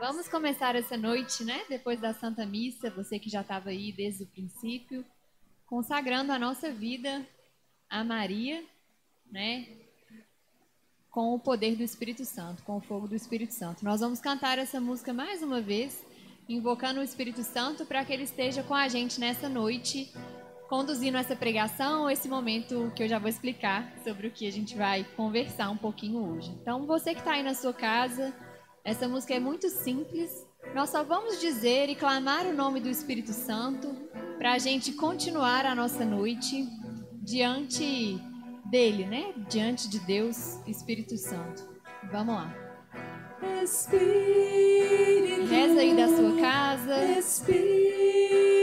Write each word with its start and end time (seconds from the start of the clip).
Vamos 0.00 0.28
começar 0.28 0.74
essa 0.76 0.96
noite, 0.96 1.44
né? 1.44 1.60
Depois 1.68 2.00
da 2.00 2.14
Santa 2.14 2.46
Missa, 2.46 2.88
você 2.88 3.18
que 3.18 3.28
já 3.28 3.42
estava 3.42 3.68
aí 3.68 3.92
desde 3.92 4.22
o 4.22 4.26
princípio, 4.26 5.04
consagrando 5.66 6.32
a 6.32 6.38
nossa 6.38 6.72
vida 6.72 7.28
a 7.86 8.02
Maria, 8.02 8.64
né? 9.30 9.68
Com 11.10 11.34
o 11.34 11.38
poder 11.38 11.76
do 11.76 11.82
Espírito 11.82 12.24
Santo, 12.24 12.62
com 12.62 12.78
o 12.78 12.80
fogo 12.80 13.08
do 13.08 13.14
Espírito 13.14 13.52
Santo. 13.52 13.84
Nós 13.84 14.00
vamos 14.00 14.20
cantar 14.20 14.58
essa 14.58 14.80
música 14.80 15.12
mais 15.12 15.42
uma 15.42 15.60
vez, 15.60 16.02
invocando 16.48 17.00
o 17.00 17.04
Espírito 17.04 17.42
Santo 17.42 17.84
para 17.84 18.02
que 18.02 18.10
ele 18.10 18.22
esteja 18.22 18.62
com 18.62 18.74
a 18.74 18.88
gente 18.88 19.20
nessa 19.20 19.50
noite, 19.50 20.10
conduzindo 20.70 21.18
essa 21.18 21.36
pregação, 21.36 22.08
esse 22.08 22.26
momento 22.26 22.90
que 22.96 23.02
eu 23.02 23.08
já 23.08 23.18
vou 23.18 23.28
explicar 23.28 23.92
sobre 24.02 24.28
o 24.28 24.30
que 24.30 24.48
a 24.48 24.50
gente 24.50 24.74
vai 24.74 25.04
conversar 25.14 25.68
um 25.68 25.76
pouquinho 25.76 26.24
hoje. 26.24 26.48
Então, 26.62 26.86
você 26.86 27.12
que 27.12 27.20
está 27.20 27.32
aí 27.32 27.42
na 27.42 27.52
sua 27.52 27.74
casa, 27.74 28.34
essa 28.90 29.06
música 29.06 29.32
é 29.32 29.38
muito 29.38 29.68
simples. 29.68 30.44
Nós 30.74 30.90
só 30.90 31.04
vamos 31.04 31.40
dizer 31.40 31.88
e 31.88 31.94
clamar 31.94 32.44
o 32.44 32.52
nome 32.52 32.80
do 32.80 32.88
Espírito 32.88 33.32
Santo 33.32 33.88
para 34.36 34.54
a 34.54 34.58
gente 34.58 34.92
continuar 34.92 35.64
a 35.64 35.76
nossa 35.76 36.04
noite 36.04 36.66
diante 37.22 38.20
dele, 38.64 39.06
né? 39.06 39.32
Diante 39.48 39.88
de 39.88 40.00
Deus, 40.00 40.58
Espírito 40.66 41.16
Santo. 41.16 41.62
Vamos 42.10 42.34
lá. 42.34 42.52
Espírito, 43.62 45.46
Reza 45.48 45.80
aí 45.80 45.96
da 45.96 46.08
sua 46.08 46.40
casa. 46.40 47.04
Espírito, 47.16 48.59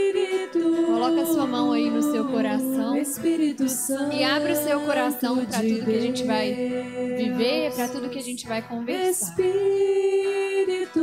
Coloca 0.54 1.22
a 1.22 1.26
sua 1.26 1.46
mão 1.46 1.72
aí 1.72 1.90
no 1.90 2.02
seu 2.02 2.26
coração. 2.26 2.96
Espírito 2.96 3.68
Santo 3.68 4.16
E 4.16 4.24
abre 4.24 4.54
o 4.54 4.56
seu 4.56 4.80
coração 4.82 5.46
para 5.46 5.60
tudo 5.60 5.86
que 5.86 5.96
a 5.96 6.02
gente 6.02 6.24
vai 6.24 6.54
viver, 7.18 7.74
para 7.74 7.88
tudo 7.90 8.10
que 8.10 8.20
a 8.20 8.24
gente 8.24 8.48
vai 8.48 8.62
conversar. 8.62 9.32
Espírito, 9.32 10.98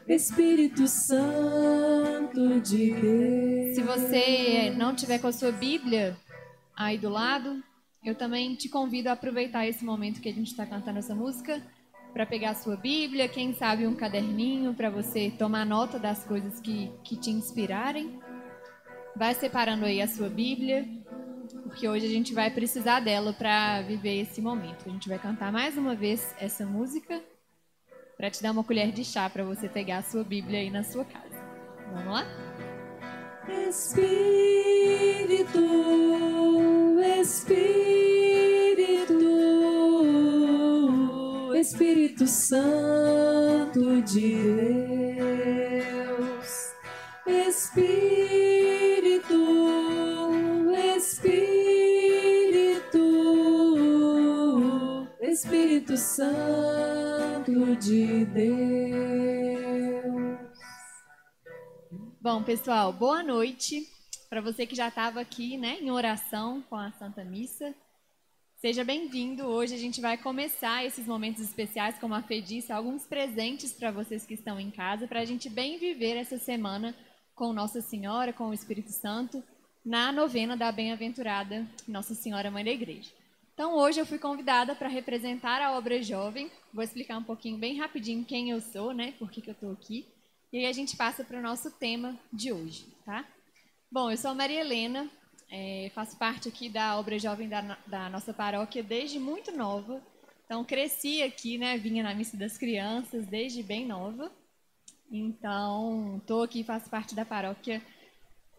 Espírito 0.06 0.86
Santo 0.86 2.60
de 2.60 2.90
Deus. 2.92 3.74
Se 3.74 3.82
você 3.82 4.74
não 4.76 4.94
tiver 4.94 5.18
com 5.18 5.28
a 5.28 5.32
sua 5.32 5.50
Bíblia 5.52 6.16
aí 6.76 6.98
do 6.98 7.08
lado, 7.08 7.62
eu 8.04 8.14
também 8.14 8.54
te 8.54 8.68
convido 8.68 9.08
a 9.08 9.12
aproveitar 9.12 9.66
esse 9.66 9.84
momento 9.84 10.20
que 10.20 10.28
a 10.28 10.32
gente 10.32 10.48
está 10.48 10.66
cantando 10.66 10.98
essa 10.98 11.14
música 11.14 11.62
para 12.12 12.26
pegar 12.26 12.50
a 12.50 12.54
sua 12.54 12.76
Bíblia, 12.76 13.28
quem 13.28 13.54
sabe 13.54 13.86
um 13.86 13.94
caderninho 13.94 14.74
para 14.74 14.90
você 14.90 15.32
tomar 15.38 15.64
nota 15.64 15.98
das 15.98 16.24
coisas 16.24 16.60
que, 16.60 16.92
que 17.02 17.16
te 17.16 17.30
inspirarem. 17.30 18.20
Vai 19.16 19.34
separando 19.34 19.84
aí 19.84 20.00
a 20.00 20.08
sua 20.08 20.28
Bíblia, 20.28 20.86
porque 21.62 21.88
hoje 21.88 22.06
a 22.06 22.10
gente 22.10 22.34
vai 22.34 22.50
precisar 22.50 23.00
dela 23.00 23.32
para 23.32 23.82
viver 23.82 24.20
esse 24.20 24.40
momento. 24.40 24.84
A 24.86 24.90
gente 24.90 25.08
vai 25.08 25.18
cantar 25.18 25.50
mais 25.50 25.76
uma 25.76 25.94
vez 25.94 26.34
essa 26.38 26.66
música 26.66 27.22
para 28.16 28.30
te 28.30 28.42
dar 28.42 28.52
uma 28.52 28.64
colher 28.64 28.92
de 28.92 29.04
chá 29.04 29.28
para 29.28 29.44
você 29.44 29.68
pegar 29.68 29.98
a 29.98 30.02
sua 30.02 30.22
Bíblia 30.22 30.60
aí 30.60 30.70
na 30.70 30.84
sua 30.84 31.04
casa. 31.04 31.42
Vamos 31.92 32.12
lá? 32.12 32.26
Espírito, 33.68 35.58
Espírito, 37.20 38.61
Espírito 41.62 42.26
Santo 42.26 44.02
de 44.02 44.34
Deus. 45.94 46.74
Espírito, 47.24 48.02
Espírito, 50.96 51.38
Espírito 55.20 55.96
Santo 55.96 57.76
de 57.76 58.24
Deus. 58.24 58.42
Bom, 62.20 62.42
pessoal, 62.42 62.92
boa 62.92 63.22
noite 63.22 63.86
para 64.28 64.40
você 64.40 64.66
que 64.66 64.74
já 64.74 64.88
estava 64.88 65.20
aqui, 65.20 65.56
né, 65.56 65.78
em 65.80 65.92
oração 65.92 66.60
com 66.68 66.74
a 66.74 66.90
Santa 66.90 67.24
Missa. 67.24 67.72
Seja 68.62 68.84
bem-vindo. 68.84 69.44
Hoje 69.46 69.74
a 69.74 69.76
gente 69.76 70.00
vai 70.00 70.16
começar 70.16 70.86
esses 70.86 71.04
momentos 71.04 71.42
especiais, 71.42 71.98
como 71.98 72.14
a 72.14 72.22
Fê 72.22 72.40
disse, 72.40 72.72
alguns 72.72 73.04
presentes 73.04 73.72
para 73.72 73.90
vocês 73.90 74.24
que 74.24 74.34
estão 74.34 74.60
em 74.60 74.70
casa, 74.70 75.08
para 75.08 75.18
a 75.18 75.24
gente 75.24 75.50
bem 75.50 75.80
viver 75.80 76.16
essa 76.16 76.38
semana 76.38 76.94
com 77.34 77.52
Nossa 77.52 77.80
Senhora, 77.80 78.32
com 78.32 78.50
o 78.50 78.54
Espírito 78.54 78.92
Santo, 78.92 79.42
na 79.84 80.12
novena 80.12 80.56
da 80.56 80.70
Bem-aventurada 80.70 81.66
Nossa 81.88 82.14
Senhora 82.14 82.52
Mãe 82.52 82.64
da 82.64 82.70
Igreja. 82.70 83.10
Então, 83.52 83.74
hoje 83.74 83.98
eu 83.98 84.06
fui 84.06 84.20
convidada 84.20 84.76
para 84.76 84.86
representar 84.86 85.60
a 85.60 85.76
obra 85.76 86.00
jovem. 86.00 86.48
Vou 86.72 86.84
explicar 86.84 87.18
um 87.18 87.24
pouquinho, 87.24 87.58
bem 87.58 87.76
rapidinho, 87.76 88.24
quem 88.24 88.50
eu 88.50 88.60
sou, 88.60 88.92
né, 88.92 89.12
por 89.18 89.28
que, 89.28 89.42
que 89.42 89.50
eu 89.50 89.54
estou 89.54 89.72
aqui. 89.72 90.06
E 90.52 90.58
aí 90.58 90.66
a 90.66 90.72
gente 90.72 90.96
passa 90.96 91.24
para 91.24 91.40
o 91.40 91.42
nosso 91.42 91.68
tema 91.68 92.16
de 92.32 92.52
hoje, 92.52 92.86
tá? 93.04 93.26
Bom, 93.90 94.08
eu 94.08 94.16
sou 94.16 94.30
a 94.30 94.34
Maria 94.34 94.60
Helena, 94.60 95.10
é, 95.54 95.90
faço 95.94 96.16
parte 96.16 96.48
aqui 96.48 96.70
da 96.70 96.98
obra 96.98 97.18
jovem 97.18 97.46
da, 97.46 97.76
da 97.86 98.08
nossa 98.08 98.32
paróquia 98.32 98.82
desde 98.82 99.18
muito 99.18 99.52
nova. 99.52 100.02
Então, 100.46 100.64
cresci 100.64 101.22
aqui, 101.22 101.58
né? 101.58 101.76
Vinha 101.76 102.02
na 102.02 102.14
missa 102.14 102.38
das 102.38 102.56
crianças 102.56 103.26
desde 103.26 103.62
bem 103.62 103.86
nova. 103.86 104.32
Então, 105.10 106.16
estou 106.16 106.42
aqui, 106.42 106.64
faço 106.64 106.88
parte 106.88 107.14
da 107.14 107.26
paróquia 107.26 107.82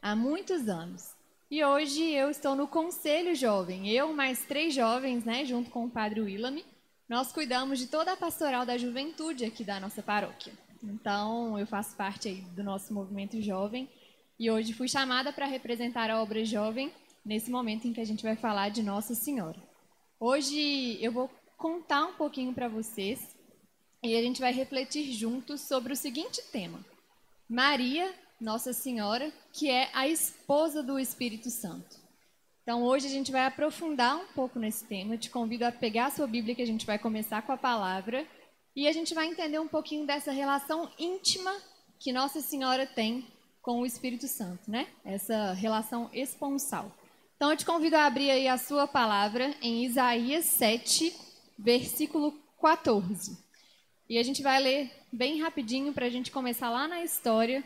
há 0.03 0.15
muitos 0.15 0.69
anos. 0.69 1.15
E 1.49 1.63
hoje 1.65 2.03
eu 2.11 2.29
estou 2.29 2.55
no 2.55 2.67
Conselho 2.67 3.33
Jovem. 3.33 3.89
Eu 3.89 4.13
mais 4.13 4.45
três 4.45 4.75
jovens, 4.75 5.25
né? 5.25 5.45
Junto 5.45 5.71
com 5.71 5.85
o 5.85 5.89
Padre 5.89 6.21
Willame. 6.21 6.63
Nós 7.09 7.31
cuidamos 7.31 7.79
de 7.79 7.87
toda 7.87 8.13
a 8.13 8.17
pastoral 8.17 8.67
da 8.67 8.77
juventude 8.77 9.45
aqui 9.45 9.63
da 9.63 9.79
nossa 9.79 10.03
paróquia. 10.03 10.53
Então, 10.83 11.57
eu 11.57 11.65
faço 11.65 11.95
parte 11.95 12.27
aí 12.27 12.41
do 12.55 12.63
nosso 12.63 12.93
movimento 12.93 13.41
jovem. 13.41 13.89
E 14.39 14.49
hoje 14.49 14.73
fui 14.73 14.87
chamada 14.87 15.31
para 15.31 15.45
representar 15.45 16.09
a 16.09 16.21
obra 16.21 16.43
jovem 16.43 16.91
nesse 17.23 17.51
momento 17.51 17.87
em 17.87 17.93
que 17.93 18.01
a 18.01 18.05
gente 18.05 18.23
vai 18.23 18.35
falar 18.35 18.69
de 18.69 18.81
Nossa 18.81 19.13
Senhora. 19.13 19.61
Hoje 20.19 20.97
eu 21.01 21.11
vou 21.11 21.29
contar 21.55 22.05
um 22.05 22.13
pouquinho 22.13 22.51
para 22.51 22.67
vocês 22.67 23.35
e 24.01 24.15
a 24.15 24.21
gente 24.21 24.41
vai 24.41 24.51
refletir 24.51 25.11
juntos 25.13 25.61
sobre 25.61 25.93
o 25.93 25.95
seguinte 25.95 26.41
tema: 26.51 26.83
Maria, 27.47 28.11
Nossa 28.41 28.73
Senhora, 28.73 29.31
que 29.53 29.69
é 29.69 29.91
a 29.93 30.07
esposa 30.07 30.81
do 30.81 30.97
Espírito 30.97 31.51
Santo. 31.51 32.01
Então 32.63 32.81
hoje 32.81 33.05
a 33.05 33.11
gente 33.11 33.31
vai 33.31 33.45
aprofundar 33.45 34.17
um 34.17 34.25
pouco 34.33 34.57
nesse 34.57 34.83
tema. 34.85 35.15
Te 35.15 35.29
convido 35.29 35.63
a 35.63 35.71
pegar 35.71 36.07
a 36.07 36.11
sua 36.11 36.25
Bíblia 36.25 36.55
que 36.55 36.61
a 36.61 36.67
gente 36.67 36.87
vai 36.87 36.97
começar 36.97 37.43
com 37.43 37.51
a 37.51 37.57
palavra 37.57 38.25
e 38.75 38.87
a 38.87 38.91
gente 38.91 39.13
vai 39.13 39.27
entender 39.27 39.59
um 39.59 39.67
pouquinho 39.67 40.07
dessa 40.07 40.31
relação 40.31 40.91
íntima 40.97 41.55
que 41.99 42.11
Nossa 42.11 42.41
Senhora 42.41 42.87
tem 42.87 43.27
com 43.63 43.79
o 43.79 43.85
Espírito 43.85 44.27
Santo, 44.27 44.69
né? 44.69 44.87
Essa 45.05 45.53
relação 45.53 46.09
esponsal. 46.13 46.91
Então 47.37 47.49
eu 47.49 47.57
te 47.57 47.65
convido 47.65 47.95
a 47.95 48.05
abrir 48.05 48.29
aí 48.29 48.47
a 48.47 48.57
sua 48.57 48.85
palavra 48.85 49.55
em 49.61 49.85
Isaías 49.85 50.45
7, 50.45 51.15
versículo 51.57 52.33
14. 52.61 53.41
E 54.09 54.17
a 54.19 54.23
gente 54.23 54.43
vai 54.43 54.61
ler 54.61 54.91
bem 55.11 55.41
rapidinho 55.41 55.93
para 55.93 56.05
a 56.05 56.09
gente 56.09 56.29
começar 56.29 56.69
lá 56.69 56.87
na 56.89 57.03
história, 57.03 57.63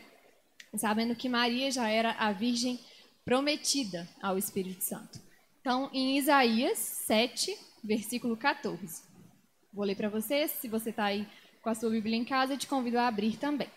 sabendo 0.76 1.16
que 1.16 1.28
Maria 1.28 1.70
já 1.70 1.88
era 1.88 2.12
a 2.12 2.30
virgem 2.30 2.78
prometida 3.24 4.08
ao 4.22 4.38
Espírito 4.38 4.84
Santo. 4.84 5.20
Então, 5.60 5.90
em 5.92 6.16
Isaías 6.16 6.78
7, 6.78 7.58
versículo 7.82 8.36
14. 8.36 9.02
Vou 9.72 9.84
ler 9.84 9.96
para 9.96 10.08
vocês. 10.08 10.52
Se 10.52 10.68
você 10.68 10.90
está 10.90 11.06
aí 11.06 11.26
com 11.60 11.70
a 11.70 11.74
sua 11.74 11.90
Bíblia 11.90 12.16
em 12.16 12.24
casa, 12.24 12.54
eu 12.54 12.58
te 12.58 12.68
convido 12.68 12.98
a 12.98 13.08
abrir 13.08 13.36
também. 13.36 13.68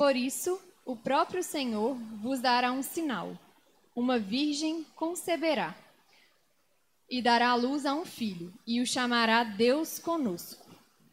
Por 0.00 0.16
isso, 0.16 0.58
o 0.82 0.96
próprio 0.96 1.42
Senhor 1.42 1.94
vos 2.22 2.40
dará 2.40 2.72
um 2.72 2.82
sinal: 2.82 3.38
uma 3.94 4.18
virgem 4.18 4.82
conceberá 4.96 5.76
e 7.06 7.20
dará 7.20 7.50
à 7.50 7.54
luz 7.54 7.84
a 7.84 7.92
um 7.92 8.06
filho, 8.06 8.50
e 8.66 8.80
o 8.80 8.86
chamará 8.86 9.44
Deus 9.44 9.98
conosco. 9.98 10.66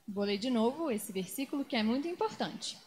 Vou 0.07 0.23
ler 0.23 0.38
de 0.38 0.50
novo 0.50 0.89
esse 0.89 1.11
versículo 1.11 1.65
que 1.65 1.75
é 1.75 1.83
muito 1.83 2.07
importante. 2.07 2.77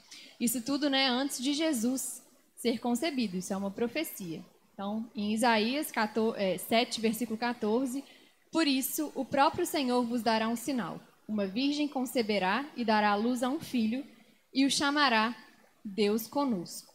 Isso 0.41 0.63
tudo, 0.63 0.89
né, 0.89 1.07
antes 1.07 1.39
de 1.39 1.53
Jesus 1.53 2.23
ser 2.57 2.79
concebido, 2.79 3.37
isso 3.37 3.53
é 3.53 3.57
uma 3.59 3.71
profecia. 3.71 4.43
Então, 4.73 5.07
em 5.15 5.35
Isaías 5.35 5.93
14, 5.93 6.41
é, 6.41 6.57
7, 6.57 6.99
versículo 6.99 7.37
14, 7.37 8.03
por 8.51 8.67
isso 8.67 9.13
o 9.15 9.23
próprio 9.23 9.67
Senhor 9.67 10.03
vos 10.07 10.23
dará 10.23 10.49
um 10.49 10.57
sinal: 10.57 10.99
uma 11.29 11.47
virgem 11.47 11.87
conceberá 11.87 12.65
e 12.75 12.87
dará 12.87 13.11
à 13.11 13.17
luz 13.17 13.43
a 13.43 13.51
um 13.51 13.61
filho, 13.61 14.03
e 14.51 14.65
o 14.65 14.71
chamará 14.71 15.37
Deus 15.85 16.27
conosco. 16.27 16.95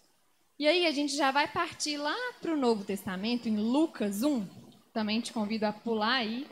E 0.57 0.67
aí 0.67 0.85
a 0.85 0.91
gente 0.91 1.15
já 1.15 1.31
vai 1.31 1.51
partir 1.51 1.97
lá 1.97 2.15
para 2.41 2.53
o 2.53 2.57
Novo 2.57 2.83
Testamento, 2.83 3.49
em 3.49 3.57
Lucas 3.57 4.23
1. 4.23 4.47
Também 4.93 5.19
te 5.19 5.33
convido 5.33 5.65
a 5.65 5.73
pular 5.73 6.15
aí 6.15 6.47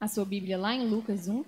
a 0.00 0.08
sua 0.08 0.24
Bíblia 0.24 0.58
lá 0.58 0.74
em 0.74 0.88
Lucas 0.88 1.28
1, 1.28 1.44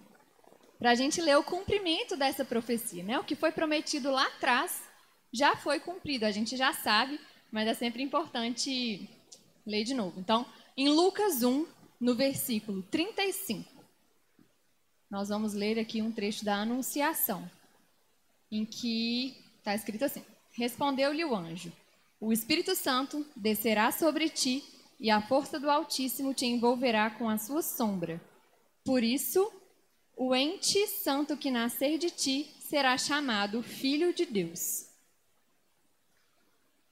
para 0.79 0.91
a 0.91 0.95
gente 0.95 1.21
ler 1.21 1.37
o 1.37 1.43
cumprimento 1.43 2.17
dessa 2.17 2.45
profecia. 2.45 3.03
Né? 3.03 3.19
O 3.19 3.25
que 3.25 3.35
foi 3.35 3.51
prometido 3.51 4.11
lá 4.11 4.27
atrás 4.27 4.83
já 5.33 5.57
foi 5.57 5.81
cumprido, 5.81 6.25
a 6.25 6.31
gente 6.31 6.57
já 6.57 6.73
sabe, 6.73 7.19
mas 7.51 7.67
é 7.67 7.75
sempre 7.75 8.03
importante 8.03 9.11
ler 9.67 9.83
de 9.83 9.95
novo. 9.95 10.21
Então, 10.21 10.47
em 10.77 10.89
Lucas 10.89 11.43
1, 11.43 11.67
no 12.01 12.15
versículo 12.15 12.83
35. 12.83 13.69
Nós 15.11 15.31
vamos 15.31 15.55
ler 15.55 15.79
aqui 15.79 16.03
um 16.03 16.13
trecho 16.13 16.45
da 16.45 16.57
Anunciação, 16.57 17.51
em 18.51 18.65
que 18.65 19.44
está 19.65 19.75
escrito 19.75 20.05
assim: 20.05 20.23
Respondeu-lhe 20.53 21.25
o 21.25 21.35
anjo: 21.35 21.73
O 22.21 22.33
Espírito 22.33 22.77
Santo 22.77 23.27
descerá 23.35 23.91
sobre 23.91 24.29
ti, 24.29 24.63
e 25.01 25.11
a 25.11 25.23
força 25.23 25.59
do 25.59 25.71
Altíssimo 25.71 26.35
te 26.35 26.45
envolverá 26.45 27.11
com 27.11 27.29
a 27.29 27.39
sua 27.39 27.63
sombra. 27.63 28.21
Por 28.85 29.03
isso, 29.03 29.51
o 30.15 30.35
ente 30.35 30.87
santo 30.87 31.37
que 31.37 31.51
nascer 31.51 31.99
de 31.99 32.11
ti 32.11 32.55
será 32.61 32.97
chamado 32.99 33.63
Filho 33.63 34.13
de 34.13 34.27
Deus. 34.27 34.87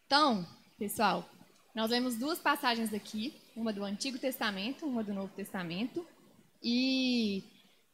Então, 0.07 0.47
pessoal, 0.79 1.29
nós 1.75 1.91
lemos 1.91 2.17
duas 2.17 2.39
passagens 2.39 2.93
aqui, 2.93 3.35
uma 3.55 3.73
do 3.73 3.85
Antigo 3.85 4.19
Testamento, 4.19 4.87
uma 4.87 5.05
do 5.05 5.13
Novo 5.13 5.33
Testamento, 5.35 6.07
e 6.63 7.45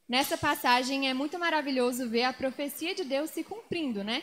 nessa 0.09 0.39
passagem 0.39 1.09
é 1.09 1.15
muito 1.15 1.39
maravilhoso 1.39 2.09
ver 2.09 2.25
a 2.25 2.33
profecia 2.33 2.95
de 2.95 3.05
Deus 3.05 3.31
se 3.31 3.43
cumprindo, 3.45 4.03
né? 4.03 4.23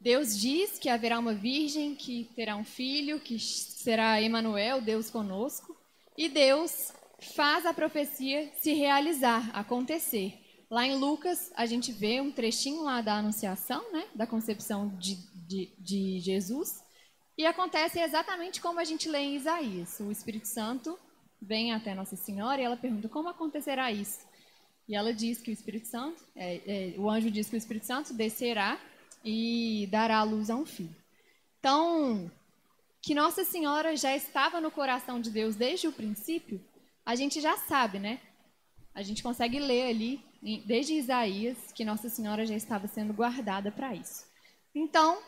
Deus 0.00 0.38
diz 0.38 0.78
que 0.78 0.88
haverá 0.88 1.18
uma 1.18 1.34
virgem 1.34 1.94
que 1.94 2.30
terá 2.36 2.56
um 2.56 2.64
filho, 2.64 3.18
que 3.18 3.38
será 3.38 4.22
Emanuel, 4.22 4.80
Deus 4.80 5.10
conosco, 5.10 5.76
e 6.16 6.28
Deus 6.28 6.92
faz 7.34 7.66
a 7.66 7.74
profecia 7.74 8.50
se 8.60 8.72
realizar, 8.72 9.50
acontecer. 9.52 10.38
Lá 10.70 10.86
em 10.86 10.96
Lucas, 10.96 11.50
a 11.56 11.66
gente 11.66 11.90
vê 11.90 12.20
um 12.20 12.30
trechinho 12.30 12.82
lá 12.82 13.00
da 13.00 13.14
Anunciação, 13.14 13.92
né, 13.92 14.06
da 14.14 14.26
concepção 14.26 14.88
de, 14.98 15.16
de, 15.46 15.72
de 15.78 16.20
Jesus, 16.20 16.80
e 17.36 17.46
acontece 17.46 17.98
exatamente 17.98 18.60
como 18.60 18.78
a 18.78 18.84
gente 18.84 19.08
lê 19.08 19.18
em 19.18 19.36
Isaías. 19.36 19.98
O 20.00 20.10
Espírito 20.10 20.46
Santo 20.46 20.98
vem 21.40 21.72
até 21.72 21.94
Nossa 21.94 22.16
Senhora 22.16 22.60
e 22.60 22.64
ela 22.64 22.76
pergunta 22.76 23.08
como 23.08 23.28
acontecerá 23.28 23.90
isso. 23.90 24.20
E 24.88 24.94
ela 24.94 25.12
diz 25.12 25.40
que 25.40 25.50
o 25.50 25.52
Espírito 25.52 25.86
Santo, 25.86 26.22
é, 26.34 26.94
é, 26.94 26.98
o 26.98 27.08
anjo 27.08 27.30
diz 27.30 27.48
que 27.48 27.54
o 27.54 27.58
Espírito 27.58 27.86
Santo 27.86 28.12
descerá 28.12 28.80
e 29.30 29.86
dará 29.88 30.20
a 30.20 30.22
luz 30.22 30.48
a 30.48 30.56
um 30.56 30.64
filho. 30.64 30.96
Então, 31.58 32.30
que 33.02 33.14
Nossa 33.14 33.44
Senhora 33.44 33.94
já 33.94 34.16
estava 34.16 34.58
no 34.58 34.70
coração 34.70 35.20
de 35.20 35.30
Deus 35.30 35.54
desde 35.54 35.86
o 35.86 35.92
princípio, 35.92 36.64
a 37.04 37.14
gente 37.14 37.38
já 37.38 37.58
sabe, 37.58 37.98
né? 37.98 38.20
A 38.94 39.02
gente 39.02 39.22
consegue 39.22 39.58
ler 39.58 39.90
ali, 39.90 40.24
desde 40.64 40.94
Isaías, 40.94 41.58
que 41.74 41.84
Nossa 41.84 42.08
Senhora 42.08 42.46
já 42.46 42.54
estava 42.54 42.88
sendo 42.88 43.12
guardada 43.12 43.70
para 43.70 43.94
isso. 43.94 44.24
Então, 44.74 45.18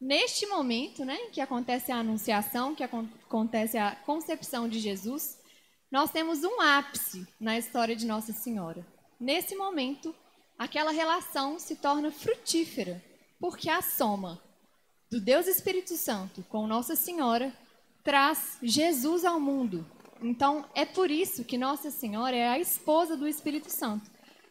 neste 0.00 0.46
momento, 0.46 1.04
né, 1.04 1.16
que 1.32 1.40
acontece 1.42 1.92
a 1.92 1.98
anunciação, 1.98 2.74
que 2.74 2.82
acontece 2.82 3.76
a 3.76 3.94
concepção 3.94 4.66
de 4.70 4.80
Jesus, 4.80 5.38
nós 5.90 6.10
temos 6.10 6.44
um 6.44 6.62
ápice 6.62 7.28
na 7.38 7.58
história 7.58 7.94
de 7.94 8.06
Nossa 8.06 8.32
Senhora. 8.32 8.86
Nesse 9.20 9.54
momento, 9.54 10.14
aquela 10.58 10.90
relação 10.90 11.58
se 11.58 11.76
torna 11.76 12.10
frutífera, 12.10 13.02
porque 13.38 13.68
a 13.68 13.82
soma 13.82 14.40
do 15.10 15.20
Deus 15.20 15.46
Espírito 15.46 15.96
Santo 15.96 16.44
com 16.48 16.66
Nossa 16.66 16.96
Senhora 16.96 17.52
traz 18.02 18.58
Jesus 18.62 19.24
ao 19.24 19.38
mundo, 19.38 19.86
então, 20.22 20.64
é 20.74 20.84
por 20.84 21.10
isso 21.10 21.44
que 21.44 21.58
Nossa 21.58 21.90
Senhora 21.90 22.36
é 22.36 22.48
a 22.48 22.58
esposa 22.58 23.16
do 23.16 23.26
Espírito 23.26 23.70
Santo. 23.70 24.10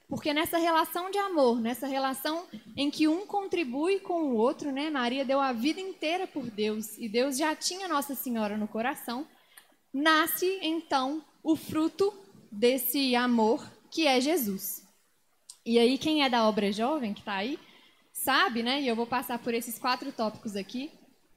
Porque 0.10 0.34
nessa 0.34 0.58
relação 0.58 1.10
de 1.10 1.18
amor, 1.18 1.62
nessa 1.62 1.88
relação 1.88 2.46
em 2.76 2.92
que 2.92 3.08
um 3.08 3.26
contribui 3.26 4.02
com 4.02 4.24
o 4.24 4.36
outro, 4.36 4.70
né? 4.70 4.90
Maria 4.90 5.24
deu 5.24 5.40
a 5.40 5.54
vida 5.54 5.80
inteira 5.80 6.28
por 6.28 6.44
Deus 6.52 6.98
e 6.98 7.08
Deus 7.08 7.38
já 7.38 7.56
tinha 7.56 7.88
Nossa 7.88 8.14
Senhora 8.14 8.58
no 8.58 8.68
coração. 8.68 9.26
Nasce 9.94 10.60
então 10.62 11.24
o 11.42 11.56
fruto 11.56 12.14
desse 12.52 13.16
amor 13.16 13.66
que 13.90 14.06
é 14.06 14.20
Jesus. 14.20 14.86
E 15.66 15.78
aí, 15.78 15.98
quem 15.98 16.24
é 16.24 16.30
da 16.30 16.48
obra 16.48 16.72
jovem, 16.72 17.14
que 17.14 17.22
está 17.22 17.36
aí, 17.36 17.60
sabe, 18.12 18.64
né? 18.64 18.82
E 18.82 18.88
eu 18.88 18.96
vou 18.96 19.06
passar 19.06 19.40
por 19.40 19.54
esses 19.54 19.78
quatro 19.78 20.12
tópicos 20.12 20.56
aqui. 20.56 20.92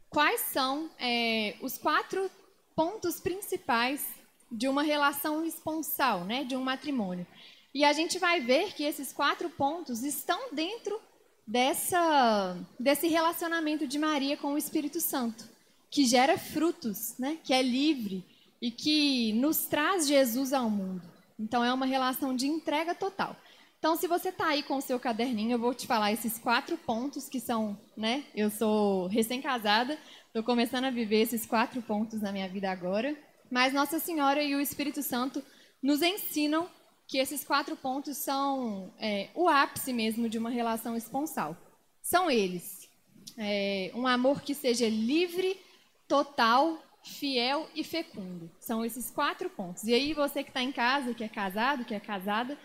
Quais 0.09 0.41
são 0.43 0.89
é, 0.99 1.57
os 1.61 1.77
quatro 1.77 2.31
pontos 2.75 3.21
principais 3.21 4.07
de 4.51 4.69
uma 4.69 4.83
relação 4.83 5.45
esponsal, 5.45 6.25
né, 6.25 6.45
de 6.45 6.57
um 6.57 6.63
matrimônio. 6.63 7.27
E 7.73 7.85
a 7.85 7.93
gente 7.93 8.19
vai 8.19 8.41
ver 8.41 8.73
que 8.73 8.85
esses 8.85 9.13
quatro 9.13 9.51
pontos 9.51 10.05
estão 10.05 10.53
dentro 10.53 11.01
dessa, 11.47 12.57
desse 12.79 13.09
relacionamento 13.09 13.87
de 13.87 13.99
Maria 13.99 14.37
com 14.37 14.55
o 14.55 14.59
Espírito 14.59 15.01
Santo, 15.01 15.45
que 15.91 16.07
gera 16.07 16.39
frutos, 16.39 17.19
né, 17.19 17.39
que 17.43 17.53
é 17.53 17.63
livre 17.63 18.25
e 18.63 18.71
que 18.71 19.33
nos 19.33 19.65
traz 19.65 20.07
Jesus 20.07 20.53
ao 20.53 20.71
mundo. 20.71 21.03
Então 21.39 21.65
é 21.65 21.73
uma 21.73 21.87
relação 21.87 22.35
de 22.35 22.47
entrega 22.47 22.95
total. 22.95 23.37
Então, 23.85 23.97
se 23.97 24.09
você 24.09 24.31
está 24.31 24.47
aí 24.47 24.63
com 24.63 24.79
o 24.79 24.81
seu 24.81 24.99
caderninho, 24.99 25.53
eu 25.53 25.59
vou 25.59 25.75
te 25.75 25.87
falar 25.87 26.11
esses 26.11 26.39
quatro 26.39 26.75
pontos 26.75 27.29
que 27.29 27.39
são, 27.39 27.79
né? 27.95 28.25
Eu 28.35 28.49
sou 28.49 29.09
recém-casada, 29.09 29.99
estou 30.27 30.43
começando 30.43 30.87
a 30.87 30.91
viver 30.91 31.21
esses 31.21 31.45
quatro 31.45 31.83
pontos 31.83 32.23
na 32.23 32.33
minha 32.33 32.49
vida 32.49 32.71
agora. 32.71 33.15
Mas 33.51 33.75
Nossa 33.75 33.99
Senhora 33.99 34.43
e 34.43 34.55
o 34.55 34.61
Espírito 34.63 35.03
Santo 35.03 35.45
nos 35.83 36.01
ensinam 36.01 36.67
que 37.07 37.19
esses 37.19 37.45
quatro 37.45 37.77
pontos 37.77 38.17
são 38.17 38.91
é, 38.99 39.29
o 39.35 39.51
ápice 39.51 39.93
mesmo 39.93 40.31
de 40.31 40.39
uma 40.39 40.49
relação 40.49 40.97
esponsal. 40.97 41.55
São 42.01 42.31
eles: 42.31 42.89
é, 43.37 43.93
um 43.95 44.07
amor 44.07 44.41
que 44.41 44.55
seja 44.55 44.89
livre, 44.89 45.61
total, 46.09 46.83
fiel 47.03 47.69
e 47.75 47.85
fecundo. 47.85 48.51
São 48.59 48.83
esses 48.83 49.11
quatro 49.11 49.51
pontos. 49.51 49.85
E 49.85 49.93
aí, 49.93 50.15
você 50.15 50.43
que 50.43 50.49
está 50.49 50.63
em 50.63 50.73
casa, 50.73 51.13
que 51.13 51.23
é 51.23 51.29
casado, 51.29 51.85
que 51.85 51.95
é 51.95 52.01
casada, 52.01 52.57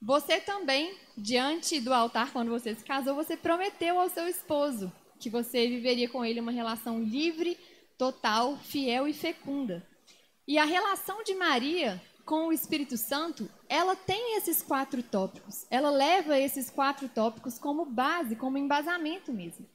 você 0.00 0.40
também, 0.40 0.96
diante 1.16 1.80
do 1.80 1.92
altar, 1.92 2.32
quando 2.32 2.50
você 2.50 2.74
se 2.74 2.84
casou, 2.84 3.14
você 3.14 3.36
prometeu 3.36 3.98
ao 3.98 4.08
seu 4.08 4.28
esposo 4.28 4.92
que 5.18 5.28
você 5.28 5.66
viveria 5.66 6.08
com 6.08 6.24
ele 6.24 6.40
uma 6.40 6.52
relação 6.52 7.02
livre, 7.02 7.58
total, 7.96 8.56
fiel 8.58 9.08
e 9.08 9.12
fecunda. 9.12 9.84
E 10.46 10.56
a 10.56 10.64
relação 10.64 11.22
de 11.24 11.34
Maria 11.34 12.00
com 12.24 12.48
o 12.48 12.52
Espírito 12.52 12.96
Santo, 12.98 13.50
ela 13.68 13.96
tem 13.96 14.36
esses 14.36 14.60
quatro 14.60 15.02
tópicos. 15.02 15.66
Ela 15.70 15.90
leva 15.90 16.38
esses 16.38 16.68
quatro 16.68 17.08
tópicos 17.08 17.58
como 17.58 17.86
base, 17.86 18.36
como 18.36 18.58
embasamento 18.58 19.32
mesmo. 19.32 19.66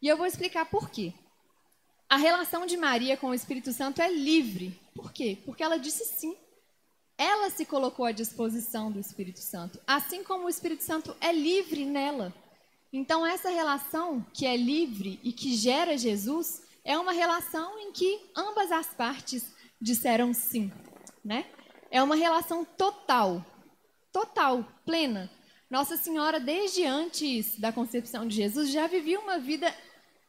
E 0.00 0.08
eu 0.08 0.16
vou 0.16 0.26
explicar 0.26 0.66
por 0.66 0.90
quê. 0.90 1.14
A 2.10 2.18
relação 2.18 2.66
de 2.66 2.76
Maria 2.76 3.16
com 3.16 3.28
o 3.28 3.34
Espírito 3.34 3.72
Santo 3.72 4.02
é 4.02 4.12
livre. 4.12 4.78
Por 4.94 5.10
quê? 5.10 5.38
Porque 5.46 5.62
ela 5.62 5.78
disse 5.78 6.04
sim. 6.04 6.36
Ela 7.22 7.50
se 7.50 7.64
colocou 7.64 8.04
à 8.04 8.10
disposição 8.10 8.90
do 8.90 8.98
Espírito 8.98 9.38
Santo, 9.38 9.78
assim 9.86 10.24
como 10.24 10.46
o 10.46 10.48
Espírito 10.48 10.82
Santo 10.82 11.16
é 11.20 11.32
livre 11.32 11.84
nela. 11.84 12.34
Então, 12.92 13.24
essa 13.24 13.48
relação 13.48 14.26
que 14.34 14.44
é 14.44 14.56
livre 14.56 15.20
e 15.22 15.32
que 15.32 15.54
gera 15.54 15.96
Jesus 15.96 16.62
é 16.84 16.98
uma 16.98 17.12
relação 17.12 17.78
em 17.78 17.92
que 17.92 18.20
ambas 18.36 18.72
as 18.72 18.88
partes 18.88 19.54
disseram 19.80 20.34
sim, 20.34 20.72
né? 21.24 21.46
É 21.92 22.02
uma 22.02 22.16
relação 22.16 22.64
total, 22.64 23.46
total, 24.12 24.66
plena. 24.84 25.30
Nossa 25.70 25.96
Senhora, 25.96 26.40
desde 26.40 26.84
antes 26.84 27.56
da 27.56 27.72
concepção 27.72 28.26
de 28.26 28.34
Jesus, 28.34 28.68
já 28.68 28.88
vivia 28.88 29.20
uma 29.20 29.38
vida 29.38 29.72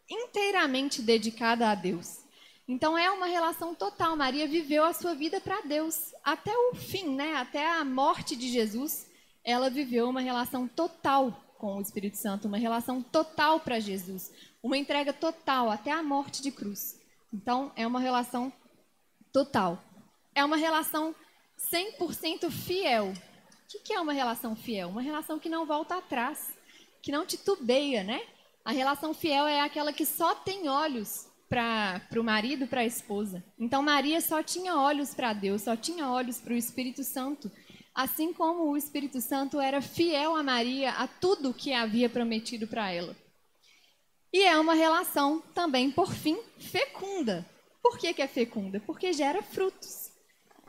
inteiramente 0.08 1.02
dedicada 1.02 1.72
a 1.72 1.74
Deus. 1.74 2.23
Então 2.68 2.98
é 2.98 3.12
uma 3.12 3.26
relação 3.26 3.76
total. 3.76 4.16
Maria 4.16 4.48
viveu 4.48 4.86
a 4.86 4.94
sua 4.94 5.14
vida 5.14 5.42
para 5.42 5.62
Deus 5.62 6.14
até 6.24 6.56
o 6.56 6.76
fim, 6.76 7.16
né? 7.16 7.36
Até 7.36 7.70
a 7.70 7.84
morte 7.84 8.36
de 8.36 8.50
Jesus, 8.50 9.10
ela 9.44 9.70
viveu 9.70 10.10
uma 10.10 10.22
relação 10.22 10.68
total 10.68 11.32
com 11.58 11.78
o 11.78 11.82
Espírito 11.82 12.18
Santo, 12.18 12.48
uma 12.48 12.58
relação 12.58 13.02
total 13.02 13.60
para 13.60 13.80
Jesus, 13.80 14.32
uma 14.62 14.78
entrega 14.78 15.14
total 15.14 15.70
até 15.70 15.92
a 15.92 16.04
morte 16.04 16.42
de 16.42 16.52
cruz. 16.52 17.00
Então 17.34 17.72
é 17.76 17.86
uma 17.86 18.00
relação 18.00 18.52
total. 19.32 19.82
É 20.34 20.44
uma 20.44 20.58
relação 20.58 21.14
100% 21.72 22.50
fiel. 22.50 23.12
O 23.12 23.84
que 23.84 23.94
é 23.94 24.00
uma 24.00 24.14
relação 24.14 24.56
fiel? 24.56 24.90
Uma 24.90 25.02
relação 25.02 25.40
que 25.40 25.50
não 25.50 25.66
volta 25.66 25.98
atrás, 25.98 26.58
que 27.02 27.12
não 27.12 27.26
titubeia, 27.26 28.04
né? 28.04 28.22
A 28.64 28.72
relação 28.72 29.14
fiel 29.14 29.48
é 29.48 29.60
aquela 29.60 29.92
que 29.92 30.06
só 30.06 30.36
tem 30.36 30.70
olhos 30.70 31.28
para 31.54 32.20
o 32.20 32.24
marido, 32.24 32.66
para 32.66 32.82
a 32.82 32.86
esposa. 32.86 33.44
Então, 33.60 33.84
Maria 33.84 34.20
só 34.22 34.42
tinha 34.42 34.76
olhos 34.76 35.14
para 35.14 35.34
Deus, 35.34 35.62
só 35.62 35.76
tinha 35.76 36.10
olhos 36.10 36.42
para 36.42 36.54
o 36.54 36.58
Espírito 36.58 37.04
Santo. 37.04 37.52
Assim 37.94 38.34
como 38.34 38.72
o 38.72 38.76
Espírito 38.76 39.22
Santo 39.22 39.62
era 39.62 39.80
fiel 39.80 40.36
a 40.36 40.42
Maria, 40.42 40.94
a 40.94 41.08
tudo 41.08 41.54
que 41.54 41.72
havia 41.72 42.10
prometido 42.10 42.68
para 42.68 42.90
ela. 42.92 43.16
E 44.34 44.42
é 44.42 44.58
uma 44.58 44.74
relação 44.74 45.44
também, 45.54 45.92
por 45.92 46.12
fim, 46.12 46.40
fecunda. 46.58 47.46
Por 47.84 48.00
que, 48.00 48.16
que 48.16 48.24
é 48.24 48.28
fecunda? 48.28 48.80
Porque 48.80 49.14
gera 49.14 49.44
frutos. 49.44 50.12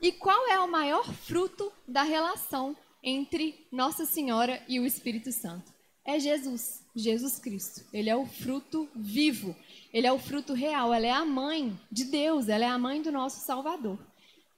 E 0.02 0.12
qual 0.12 0.48
é 0.48 0.60
o 0.60 0.70
maior 0.70 1.10
fruto 1.10 1.72
da 1.88 2.02
relação 2.02 2.76
entre 3.02 3.66
Nossa 3.72 4.04
Senhora 4.04 4.62
e 4.68 4.78
o 4.78 4.84
Espírito 4.84 5.32
Santo? 5.32 5.72
É 6.04 6.18
Jesus, 6.20 6.82
Jesus 6.94 7.38
Cristo. 7.38 7.84
Ele 7.92 8.10
é 8.10 8.16
o 8.16 8.26
fruto 8.26 8.88
vivo, 8.94 9.56
ele 9.92 10.06
é 10.06 10.12
o 10.12 10.18
fruto 10.18 10.52
real, 10.52 10.92
ela 10.92 11.06
é 11.06 11.10
a 11.10 11.24
mãe 11.24 11.78
de 11.90 12.04
Deus, 12.04 12.48
ela 12.48 12.64
é 12.64 12.68
a 12.68 12.78
mãe 12.78 13.00
do 13.00 13.10
nosso 13.10 13.40
Salvador. 13.40 13.98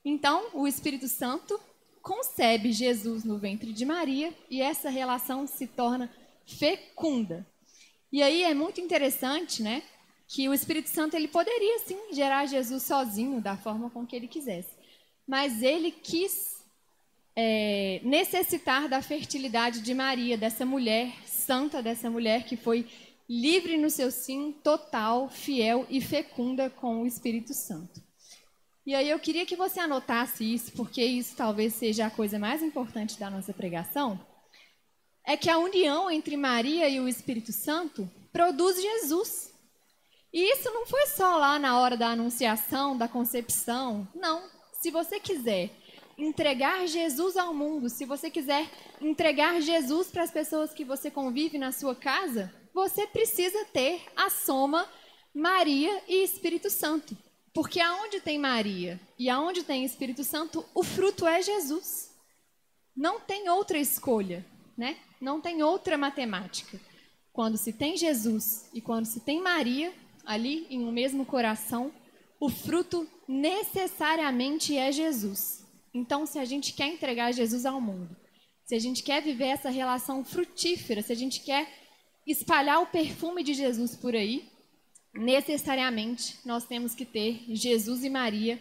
Então, 0.04 0.48
o 0.52 0.66
Espírito 0.66 1.08
Santo 1.08 1.60
concebe 2.02 2.72
Jesus 2.72 3.24
no 3.24 3.38
ventre 3.38 3.72
de 3.72 3.84
Maria 3.84 4.32
e 4.48 4.62
essa 4.62 4.88
relação 4.88 5.46
se 5.46 5.66
torna 5.66 6.10
fecunda. 6.46 7.46
E 8.12 8.22
aí 8.22 8.44
é 8.44 8.54
muito 8.54 8.80
interessante, 8.80 9.62
né, 9.62 9.82
que 10.28 10.48
o 10.48 10.54
Espírito 10.54 10.88
Santo 10.88 11.16
ele 11.16 11.28
poderia 11.28 11.80
sim 11.80 12.12
gerar 12.12 12.46
Jesus 12.46 12.82
sozinho 12.84 13.40
da 13.40 13.56
forma 13.56 13.90
com 13.90 14.06
que 14.06 14.14
ele 14.14 14.28
quisesse, 14.28 14.70
mas 15.26 15.62
ele 15.62 15.90
quis 15.90 16.56
é, 17.34 18.00
necessitar 18.04 18.88
da 18.88 19.02
fertilidade 19.02 19.80
de 19.80 19.92
Maria, 19.92 20.38
dessa 20.38 20.64
mulher 20.64 21.12
santa, 21.46 21.80
dessa 21.80 22.10
mulher 22.10 22.44
que 22.44 22.56
foi 22.56 22.86
livre 23.28 23.76
no 23.76 23.88
seu 23.88 24.10
sim, 24.10 24.52
total, 24.62 25.28
fiel 25.28 25.86
e 25.88 26.00
fecunda 26.00 26.68
com 26.68 27.02
o 27.02 27.06
Espírito 27.06 27.54
Santo. 27.54 28.02
E 28.84 28.94
aí 28.94 29.08
eu 29.08 29.18
queria 29.18 29.46
que 29.46 29.56
você 29.56 29.80
anotasse 29.80 30.44
isso, 30.44 30.72
porque 30.72 31.04
isso 31.04 31.34
talvez 31.36 31.74
seja 31.74 32.06
a 32.06 32.10
coisa 32.10 32.38
mais 32.38 32.62
importante 32.62 33.18
da 33.18 33.30
nossa 33.30 33.52
pregação, 33.52 34.20
é 35.24 35.36
que 35.36 35.50
a 35.50 35.58
união 35.58 36.10
entre 36.10 36.36
Maria 36.36 36.88
e 36.88 37.00
o 37.00 37.08
Espírito 37.08 37.52
Santo 37.52 38.08
produz 38.32 38.80
Jesus. 38.80 39.52
E 40.32 40.52
isso 40.52 40.70
não 40.72 40.86
foi 40.86 41.06
só 41.06 41.36
lá 41.36 41.58
na 41.58 41.80
hora 41.80 41.96
da 41.96 42.08
anunciação, 42.08 42.96
da 42.96 43.08
concepção. 43.08 44.06
Não. 44.14 44.48
Se 44.80 44.90
você 44.90 45.18
quiser 45.18 45.70
entregar 46.16 46.87
Jesus 46.87 47.37
ao 47.37 47.52
mundo, 47.52 47.88
se 47.88 48.04
você 48.04 48.30
quiser 48.30 48.68
entregar 49.00 49.61
Jesus 49.61 50.08
para 50.08 50.23
as 50.23 50.30
pessoas 50.30 50.73
que 50.73 50.85
você 50.85 51.11
convive 51.11 51.58
na 51.58 51.73
sua 51.73 51.94
casa, 51.94 52.52
você 52.73 53.06
precisa 53.06 53.64
ter 53.66 54.02
a 54.14 54.30
soma 54.30 54.88
Maria 55.35 56.02
e 56.08 56.25
Espírito 56.25 56.70
Santo. 56.70 57.16
Porque 57.52 57.80
aonde 57.80 58.20
tem 58.20 58.38
Maria 58.38 59.00
e 59.18 59.30
aonde 59.30 59.62
tem 59.62 59.85
Espírito 59.85 60.23
Santo, 60.25 60.64
o 60.75 60.82
fruto 60.82 61.26
é 61.26 61.40
Jesus. 61.40 62.14
Não 62.94 63.20
tem 63.20 63.49
outra 63.49 63.78
escolha, 63.78 64.44
né? 64.76 64.96
Não 65.20 65.40
tem 65.40 65.62
outra 65.62 65.96
matemática. 65.96 66.78
Quando 67.32 67.56
se 67.56 67.73
tem 67.73 67.96
Jesus 67.96 68.68
e 68.73 68.80
quando 68.80 69.04
se 69.04 69.20
tem 69.20 69.40
Maria 69.40 69.92
ali 70.25 70.66
em 70.68 70.80
um 70.85 70.92
mesmo 70.92 71.25
coração, 71.25 71.92
o 72.40 72.49
fruto 72.49 73.06
necessariamente 73.26 74.76
é 74.76 74.90
Jesus. 74.92 75.55
Então, 75.96 76.26
se 76.26 76.38
a 76.38 76.44
gente 76.44 76.74
quer 76.74 76.88
entregar 76.88 77.32
Jesus 77.32 77.64
ao 77.64 77.80
mundo, 77.80 78.14
se 78.66 78.74
a 78.74 78.78
gente 78.78 79.02
quer 79.02 79.22
viver 79.22 79.46
essa 79.46 79.70
relação 79.70 80.22
frutífera, 80.22 81.00
se 81.00 81.10
a 81.10 81.16
gente 81.16 81.40
quer 81.40 81.66
espalhar 82.26 82.82
o 82.82 82.86
perfume 82.86 83.42
de 83.42 83.54
Jesus 83.54 83.96
por 83.96 84.14
aí, 84.14 84.46
necessariamente 85.14 86.36
nós 86.44 86.66
temos 86.66 86.94
que 86.94 87.06
ter 87.06 87.42
Jesus 87.48 88.04
e 88.04 88.10
Maria 88.10 88.60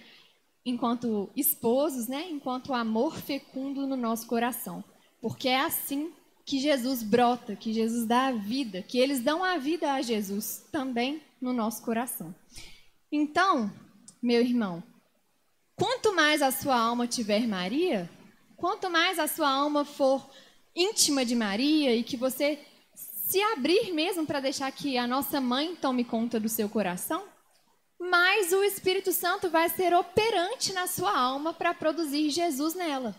enquanto 0.65 1.29
esposos, 1.35 2.07
né? 2.07 2.25
enquanto 2.29 2.73
amor 2.73 3.17
fecundo 3.17 3.85
no 3.85 3.97
nosso 3.97 4.27
coração. 4.27 4.81
Porque 5.21 5.49
é 5.49 5.59
assim 5.59 6.13
que 6.45 6.57
Jesus 6.57 7.03
brota, 7.03 7.53
que 7.53 7.73
Jesus 7.73 8.07
dá 8.07 8.27
a 8.27 8.31
vida, 8.31 8.81
que 8.81 8.97
eles 8.97 9.19
dão 9.19 9.43
a 9.43 9.57
vida 9.57 9.91
a 9.91 10.01
Jesus 10.01 10.65
também 10.71 11.21
no 11.41 11.51
nosso 11.51 11.83
coração. 11.83 12.33
Então, 13.11 13.69
meu 14.21 14.39
irmão, 14.39 14.81
quanto 15.75 16.13
mais 16.13 16.41
a 16.41 16.51
sua 16.51 16.77
alma 16.77 17.07
tiver 17.07 17.47
Maria, 17.47 18.09
quanto 18.55 18.89
mais 18.89 19.19
a 19.19 19.27
sua 19.27 19.49
alma 19.49 19.83
for 19.85 20.29
íntima 20.75 21.25
de 21.25 21.35
Maria 21.35 21.95
e 21.95 22.03
que 22.03 22.17
você 22.17 22.59
se 22.95 23.41
abrir 23.41 23.91
mesmo 23.91 24.25
para 24.25 24.39
deixar 24.39 24.71
que 24.71 24.97
a 24.97 25.07
nossa 25.07 25.41
mãe 25.41 25.75
tome 25.75 26.03
conta 26.03 26.39
do 26.39 26.47
seu 26.47 26.69
coração, 26.69 27.23
mais 27.99 28.51
o 28.51 28.63
Espírito 28.63 29.11
Santo 29.11 29.49
vai 29.49 29.69
ser 29.69 29.93
operante 29.93 30.73
na 30.73 30.85
sua 30.85 31.17
alma 31.17 31.53
para 31.53 31.73
produzir 31.73 32.29
Jesus 32.29 32.75
nela. 32.75 33.15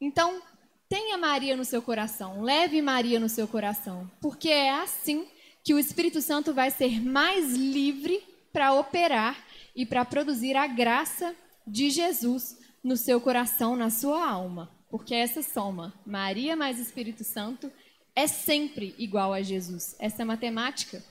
Então, 0.00 0.42
tenha 0.88 1.16
Maria 1.16 1.56
no 1.56 1.64
seu 1.64 1.80
coração, 1.80 2.42
leve 2.42 2.82
Maria 2.82 3.20
no 3.20 3.28
seu 3.28 3.46
coração, 3.46 4.10
porque 4.20 4.48
é 4.48 4.70
assim 4.70 5.26
que 5.62 5.74
o 5.74 5.78
Espírito 5.78 6.20
Santo 6.20 6.52
vai 6.52 6.70
ser 6.70 7.00
mais 7.00 7.52
livre 7.52 8.22
para 8.52 8.72
operar 8.72 9.36
e 9.74 9.84
para 9.84 10.04
produzir 10.04 10.56
a 10.56 10.66
graça 10.66 11.34
de 11.66 11.90
Jesus 11.90 12.58
no 12.82 12.96
seu 12.96 13.20
coração, 13.20 13.74
na 13.74 13.90
sua 13.90 14.28
alma. 14.28 14.70
Porque 14.88 15.14
essa 15.14 15.42
soma, 15.42 15.92
Maria 16.06 16.54
mais 16.54 16.78
Espírito 16.78 17.24
Santo, 17.24 17.70
é 18.14 18.26
sempre 18.26 18.94
igual 18.98 19.32
a 19.32 19.42
Jesus. 19.42 19.96
Essa 19.98 20.24
matemática 20.24 21.04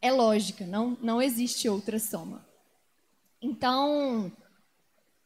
é 0.00 0.10
lógica, 0.10 0.66
não, 0.66 0.96
não 1.02 1.20
existe 1.20 1.68
outra 1.68 1.98
soma. 1.98 2.46
Então, 3.40 4.32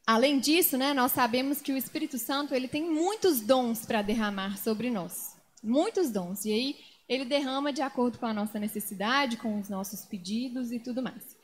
além 0.05 0.39
disso, 0.39 0.77
né, 0.77 0.93
nós 0.93 1.11
sabemos 1.11 1.61
que 1.61 1.71
o 1.71 1.77
Espírito 1.77 2.17
Santo 2.17 2.53
ele 2.53 2.67
tem 2.67 2.89
muitos 2.89 3.41
dons 3.41 3.85
para 3.85 4.01
derramar 4.01 4.57
sobre 4.57 4.89
nós. 4.89 5.37
Muitos 5.63 6.11
dons. 6.11 6.45
E 6.45 6.51
aí, 6.51 6.75
ele 7.07 7.25
derrama 7.25 7.71
de 7.71 7.81
acordo 7.81 8.17
com 8.17 8.25
a 8.25 8.33
nossa 8.33 8.59
necessidade, 8.59 9.37
com 9.37 9.59
os 9.59 9.69
nossos 9.69 10.03
pedidos 10.05 10.71
e 10.71 10.79
tudo 10.79 11.01
mais. 11.01 11.37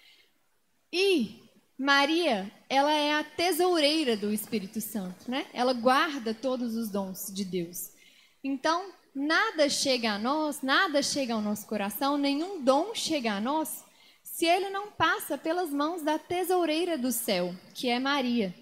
E 0.91 1.42
Maria, 1.83 2.49
ela 2.69 2.93
é 2.93 3.13
a 3.13 3.25
tesoureira 3.25 4.15
do 4.15 4.31
Espírito 4.31 4.79
Santo, 4.79 5.29
né? 5.29 5.45
Ela 5.51 5.73
guarda 5.73 6.33
todos 6.33 6.77
os 6.77 6.89
dons 6.89 7.29
de 7.29 7.43
Deus. 7.43 7.91
Então, 8.41 8.93
nada 9.13 9.67
chega 9.67 10.13
a 10.13 10.17
nós, 10.17 10.61
nada 10.61 11.03
chega 11.03 11.33
ao 11.33 11.41
nosso 11.41 11.67
coração, 11.67 12.17
nenhum 12.17 12.63
dom 12.63 12.95
chega 12.95 13.33
a 13.33 13.41
nós, 13.41 13.83
se 14.23 14.45
ele 14.45 14.69
não 14.69 14.91
passa 14.91 15.37
pelas 15.37 15.71
mãos 15.71 16.01
da 16.01 16.17
tesoureira 16.17 16.97
do 16.97 17.11
céu, 17.11 17.53
que 17.73 17.89
é 17.89 17.99
Maria. 17.99 18.55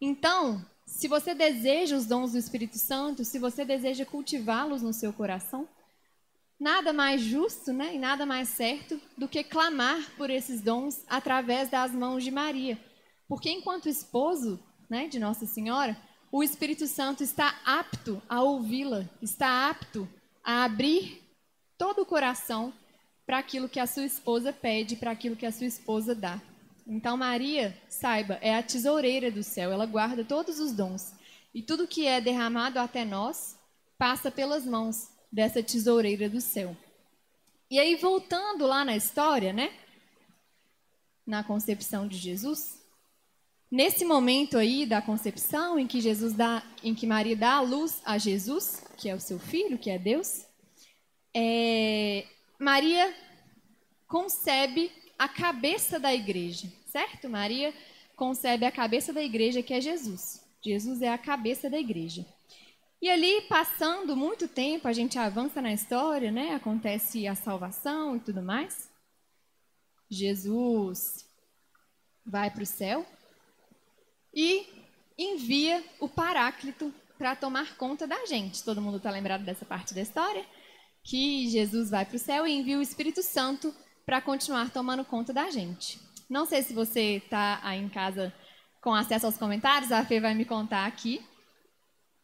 Então, 0.00 0.64
se 0.86 1.08
você 1.08 1.34
deseja 1.34 1.94
os 1.94 2.06
dons 2.06 2.32
do 2.32 2.38
Espírito 2.38 2.78
Santo, 2.78 3.22
se 3.22 3.38
você 3.38 3.66
deseja 3.66 4.06
cultivá-los 4.06 4.80
no 4.80 4.94
seu 4.94 5.12
coração, 5.12 5.68
nada 6.62 6.92
mais 6.92 7.20
justo 7.20 7.72
né, 7.72 7.96
e 7.96 7.98
nada 7.98 8.24
mais 8.24 8.48
certo 8.48 9.00
do 9.18 9.26
que 9.26 9.42
clamar 9.42 9.98
por 10.16 10.30
esses 10.30 10.60
dons 10.60 11.04
através 11.08 11.68
das 11.68 11.90
mãos 11.90 12.22
de 12.22 12.30
Maria. 12.30 12.78
Porque 13.28 13.50
enquanto 13.50 13.88
esposo 13.88 14.62
né, 14.88 15.08
de 15.08 15.18
Nossa 15.18 15.44
Senhora, 15.44 16.00
o 16.30 16.40
Espírito 16.40 16.86
Santo 16.86 17.24
está 17.24 17.58
apto 17.64 18.22
a 18.28 18.42
ouvi-la, 18.42 19.08
está 19.20 19.68
apto 19.68 20.08
a 20.44 20.62
abrir 20.62 21.20
todo 21.76 22.02
o 22.02 22.06
coração 22.06 22.72
para 23.26 23.38
aquilo 23.38 23.68
que 23.68 23.80
a 23.80 23.86
sua 23.86 24.04
esposa 24.04 24.52
pede, 24.52 24.94
para 24.94 25.10
aquilo 25.10 25.34
que 25.34 25.46
a 25.46 25.52
sua 25.52 25.66
esposa 25.66 26.14
dá. 26.14 26.40
Então, 26.86 27.16
Maria, 27.16 27.76
saiba, 27.88 28.38
é 28.40 28.54
a 28.54 28.62
tesoureira 28.62 29.32
do 29.32 29.42
céu, 29.42 29.72
ela 29.72 29.84
guarda 29.84 30.24
todos 30.24 30.60
os 30.60 30.70
dons. 30.70 31.12
E 31.52 31.60
tudo 31.60 31.88
que 31.88 32.06
é 32.06 32.20
derramado 32.20 32.78
até 32.78 33.04
nós 33.04 33.58
passa 33.98 34.30
pelas 34.30 34.64
mãos 34.64 35.11
dessa 35.32 35.62
tesoureira 35.62 36.28
do 36.28 36.40
céu. 36.40 36.76
E 37.70 37.78
aí, 37.78 37.96
voltando 37.96 38.66
lá 38.66 38.84
na 38.84 38.94
história, 38.94 39.52
né? 39.52 39.72
Na 41.26 41.42
concepção 41.42 42.06
de 42.06 42.18
Jesus, 42.18 42.82
Nesse 43.72 44.04
momento 44.04 44.58
aí 44.58 44.84
da 44.84 45.00
concepção, 45.00 45.78
em 45.78 45.86
que 45.86 45.98
Jesus 45.98 46.34
dá, 46.34 46.62
em 46.84 46.94
que 46.94 47.06
Maria 47.06 47.34
dá 47.34 47.54
a 47.54 47.62
luz 47.62 48.02
a 48.04 48.18
Jesus, 48.18 48.84
que 48.98 49.08
é 49.08 49.14
o 49.14 49.18
seu 49.18 49.38
filho, 49.38 49.78
que 49.78 49.88
é 49.88 49.98
Deus, 49.98 50.44
é, 51.34 52.26
Maria 52.58 53.14
concebe 54.06 54.92
a 55.18 55.26
cabeça 55.26 55.98
da 55.98 56.14
igreja, 56.14 56.70
certo? 56.84 57.30
Maria 57.30 57.72
concebe 58.14 58.66
a 58.66 58.70
cabeça 58.70 59.10
da 59.10 59.22
igreja, 59.22 59.62
que 59.62 59.72
é 59.72 59.80
Jesus. 59.80 60.44
Jesus 60.60 61.00
é 61.00 61.08
a 61.08 61.16
cabeça 61.16 61.70
da 61.70 61.78
igreja. 61.78 62.26
E 63.02 63.10
ali, 63.10 63.42
passando 63.42 64.16
muito 64.16 64.48
tempo, 64.48 64.88
a 64.88 64.92
gente 64.92 65.18
avança 65.18 65.60
na 65.60 65.72
história, 65.72 66.30
né? 66.30 66.54
Acontece 66.54 67.26
a 67.26 67.34
salvação 67.34 68.16
e 68.16 68.20
tudo 68.20 68.40
mais. 68.40 68.88
Jesus 70.08 71.26
vai 72.24 72.50
para 72.50 72.62
o 72.62 72.66
céu, 72.66 73.04
e 74.34 74.66
envia 75.18 75.84
o 76.00 76.08
Paráclito 76.08 76.92
para 77.18 77.36
tomar 77.36 77.76
conta 77.76 78.06
da 78.06 78.24
gente. 78.26 78.64
Todo 78.64 78.80
mundo 78.80 78.96
está 78.96 79.10
lembrado 79.10 79.44
dessa 79.44 79.64
parte 79.64 79.94
da 79.94 80.00
história? 80.00 80.44
Que 81.04 81.48
Jesus 81.48 81.90
vai 81.90 82.04
para 82.04 82.16
o 82.16 82.18
céu 82.18 82.46
e 82.46 82.52
envia 82.52 82.78
o 82.78 82.82
Espírito 82.82 83.22
Santo 83.22 83.74
para 84.06 84.20
continuar 84.20 84.70
tomando 84.70 85.04
conta 85.04 85.32
da 85.32 85.50
gente. 85.50 86.00
Não 86.28 86.46
sei 86.46 86.62
se 86.62 86.72
você 86.72 87.16
está 87.16 87.60
aí 87.62 87.78
em 87.78 87.88
casa 87.88 88.32
com 88.80 88.94
acesso 88.94 89.26
aos 89.26 89.36
comentários, 89.36 89.92
a 89.92 90.04
Fê 90.04 90.18
vai 90.18 90.34
me 90.34 90.44
contar 90.44 90.86
aqui. 90.86 91.24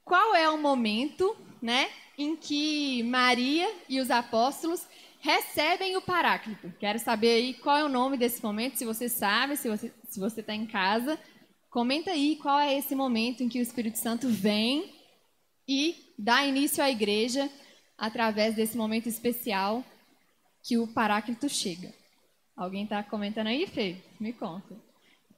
Qual 0.09 0.35
é 0.35 0.49
o 0.49 0.57
momento 0.57 1.37
né, 1.61 1.91
em 2.17 2.35
que 2.35 3.03
Maria 3.03 3.71
e 3.87 4.00
os 4.00 4.11
apóstolos 4.11 4.88
recebem 5.21 5.99
o 5.99 6.00
Paráclito? 6.00 6.73
Quero 6.81 6.99
saber 6.99 7.33
aí 7.33 7.53
qual 7.53 7.77
é 7.77 7.85
o 7.85 7.91
nome 7.91 8.17
desse 8.17 8.43
momento, 8.43 8.79
se 8.79 8.87
você 8.87 9.07
sabe, 9.07 9.59
se 9.59 9.69
você 9.69 9.88
está 9.88 9.99
se 10.09 10.19
você 10.19 10.43
tá 10.43 10.55
em 10.55 10.67
casa. 10.67 11.21
Comenta 11.69 12.12
aí 12.12 12.37
qual 12.37 12.59
é 12.59 12.75
esse 12.75 12.95
momento 12.95 13.43
em 13.43 13.50
que 13.50 13.59
o 13.59 13.62
Espírito 13.62 13.99
Santo 13.99 14.31
vem 14.31 14.95
e 15.69 15.95
dá 16.19 16.43
início 16.43 16.83
à 16.83 16.91
igreja 16.91 17.50
através 17.99 18.55
desse 18.55 18.79
momento 18.79 19.11
especial 19.11 19.85
que 20.65 20.79
o 20.79 20.88
Paráclito 20.88 21.50
chega. 21.50 21.93
Alguém 22.57 22.85
está 22.85 23.03
comentando 23.03 23.49
aí, 23.49 23.67
Fê? 23.67 23.97
Me 24.19 24.33
conta. 24.33 24.75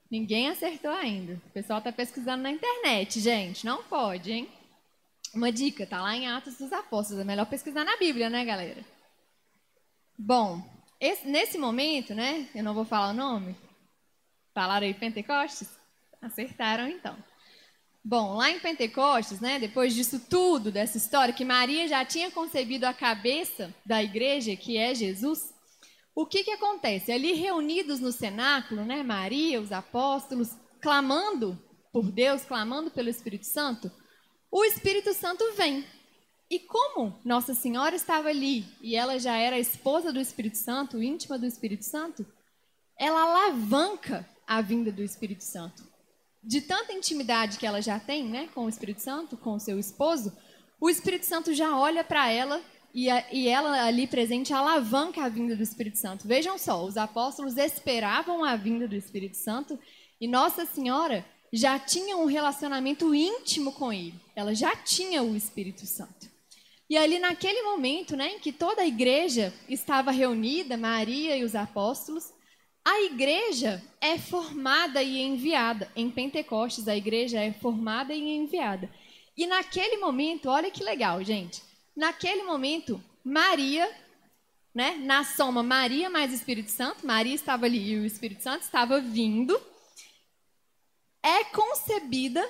Ninguém 0.08 0.48
acertou 0.48 0.92
ainda. 0.92 1.42
O 1.48 1.50
pessoal 1.50 1.80
está 1.80 1.90
pesquisando 1.90 2.44
na 2.44 2.52
internet, 2.52 3.18
gente. 3.18 3.66
Não 3.66 3.82
pode, 3.82 4.30
hein? 4.30 4.59
Uma 5.34 5.52
dica, 5.52 5.86
tá 5.86 6.02
lá 6.02 6.16
em 6.16 6.26
Atos 6.26 6.56
dos 6.56 6.72
Apóstolos. 6.72 7.22
É 7.22 7.24
melhor 7.24 7.46
pesquisar 7.46 7.84
na 7.84 7.96
Bíblia, 7.96 8.28
né, 8.28 8.44
galera? 8.44 8.84
Bom, 10.18 10.62
esse, 11.00 11.26
nesse 11.26 11.56
momento, 11.56 12.14
né? 12.14 12.48
Eu 12.54 12.64
não 12.64 12.74
vou 12.74 12.84
falar 12.84 13.10
o 13.10 13.14
nome. 13.14 13.56
Falaram 14.52 14.86
aí 14.86 14.94
Pentecostes? 14.94 15.68
Acertaram 16.20 16.88
então. 16.88 17.16
Bom, 18.02 18.34
lá 18.34 18.50
em 18.50 18.58
Pentecostes, 18.58 19.40
né, 19.40 19.58
depois 19.58 19.94
disso 19.94 20.18
tudo, 20.28 20.72
dessa 20.72 20.96
história, 20.96 21.34
que 21.34 21.44
Maria 21.44 21.86
já 21.86 22.02
tinha 22.02 22.30
concebido 22.30 22.86
a 22.86 22.94
cabeça 22.94 23.74
da 23.84 24.02
igreja, 24.02 24.56
que 24.56 24.78
é 24.78 24.94
Jesus, 24.94 25.52
o 26.14 26.24
que, 26.24 26.42
que 26.42 26.50
acontece? 26.50 27.12
Ali 27.12 27.34
reunidos 27.34 28.00
no 28.00 28.10
cenáculo, 28.10 28.86
né, 28.86 29.02
Maria, 29.02 29.60
os 29.60 29.70
apóstolos, 29.70 30.56
clamando 30.80 31.62
por 31.92 32.10
Deus, 32.10 32.42
clamando 32.42 32.90
pelo 32.90 33.10
Espírito 33.10 33.44
Santo, 33.44 33.92
o 34.50 34.64
Espírito 34.64 35.14
Santo 35.14 35.44
vem. 35.54 35.84
E 36.50 36.58
como 36.58 37.16
Nossa 37.24 37.54
Senhora 37.54 37.94
estava 37.94 38.28
ali 38.28 38.64
e 38.82 38.96
ela 38.96 39.18
já 39.18 39.36
era 39.36 39.58
esposa 39.58 40.12
do 40.12 40.18
Espírito 40.20 40.56
Santo, 40.56 41.02
íntima 41.02 41.38
do 41.38 41.46
Espírito 41.46 41.84
Santo, 41.84 42.26
ela 42.98 43.22
alavanca 43.22 44.28
a 44.46 44.60
vinda 44.60 44.90
do 44.90 45.02
Espírito 45.02 45.44
Santo. 45.44 45.88
De 46.42 46.60
tanta 46.60 46.92
intimidade 46.92 47.56
que 47.56 47.66
ela 47.66 47.80
já 47.80 48.00
tem 48.00 48.24
né, 48.24 48.48
com 48.52 48.64
o 48.64 48.68
Espírito 48.68 49.00
Santo, 49.00 49.36
com 49.36 49.54
o 49.54 49.60
seu 49.60 49.78
esposo, 49.78 50.36
o 50.80 50.90
Espírito 50.90 51.24
Santo 51.24 51.54
já 51.54 51.78
olha 51.78 52.02
para 52.02 52.30
ela 52.30 52.60
e, 52.92 53.08
a, 53.08 53.24
e 53.32 53.46
ela 53.46 53.84
ali 53.84 54.06
presente 54.06 54.52
alavanca 54.52 55.22
a 55.22 55.28
vinda 55.28 55.54
do 55.54 55.62
Espírito 55.62 55.98
Santo. 55.98 56.26
Vejam 56.26 56.58
só, 56.58 56.84
os 56.84 56.96
apóstolos 56.96 57.56
esperavam 57.56 58.42
a 58.42 58.56
vinda 58.56 58.88
do 58.88 58.96
Espírito 58.96 59.36
Santo 59.36 59.78
e 60.20 60.26
Nossa 60.26 60.66
Senhora 60.66 61.24
já 61.52 61.78
tinha 61.78 62.16
um 62.16 62.26
relacionamento 62.26 63.14
íntimo 63.14 63.72
com 63.72 63.92
ele. 63.92 64.14
Ela 64.36 64.54
já 64.54 64.74
tinha 64.76 65.22
o 65.22 65.36
Espírito 65.36 65.86
Santo. 65.86 66.30
E 66.88 66.96
ali 66.96 67.18
naquele 67.18 67.62
momento, 67.62 68.16
né, 68.16 68.34
em 68.34 68.38
que 68.38 68.52
toda 68.52 68.82
a 68.82 68.86
igreja 68.86 69.54
estava 69.68 70.10
reunida, 70.10 70.76
Maria 70.76 71.36
e 71.36 71.44
os 71.44 71.54
apóstolos, 71.54 72.32
a 72.84 73.02
igreja 73.02 73.82
é 74.00 74.18
formada 74.18 75.02
e 75.02 75.20
enviada. 75.20 75.90
Em 75.94 76.10
Pentecostes, 76.10 76.88
a 76.88 76.96
igreja 76.96 77.40
é 77.40 77.52
formada 77.52 78.12
e 78.14 78.20
enviada. 78.20 78.90
E 79.36 79.46
naquele 79.46 79.98
momento, 79.98 80.48
olha 80.48 80.70
que 80.70 80.82
legal, 80.82 81.22
gente. 81.22 81.62
Naquele 81.96 82.42
momento, 82.42 83.02
Maria, 83.24 83.88
né, 84.74 84.96
na 85.02 85.24
soma 85.24 85.62
Maria 85.62 86.08
mais 86.10 86.32
Espírito 86.32 86.70
Santo, 86.70 87.06
Maria 87.06 87.34
estava 87.34 87.66
ali 87.66 87.92
e 87.92 87.98
o 87.98 88.06
Espírito 88.06 88.42
Santo 88.42 88.62
estava 88.62 89.00
vindo, 89.00 89.60
é 91.22 91.44
concebida 91.44 92.46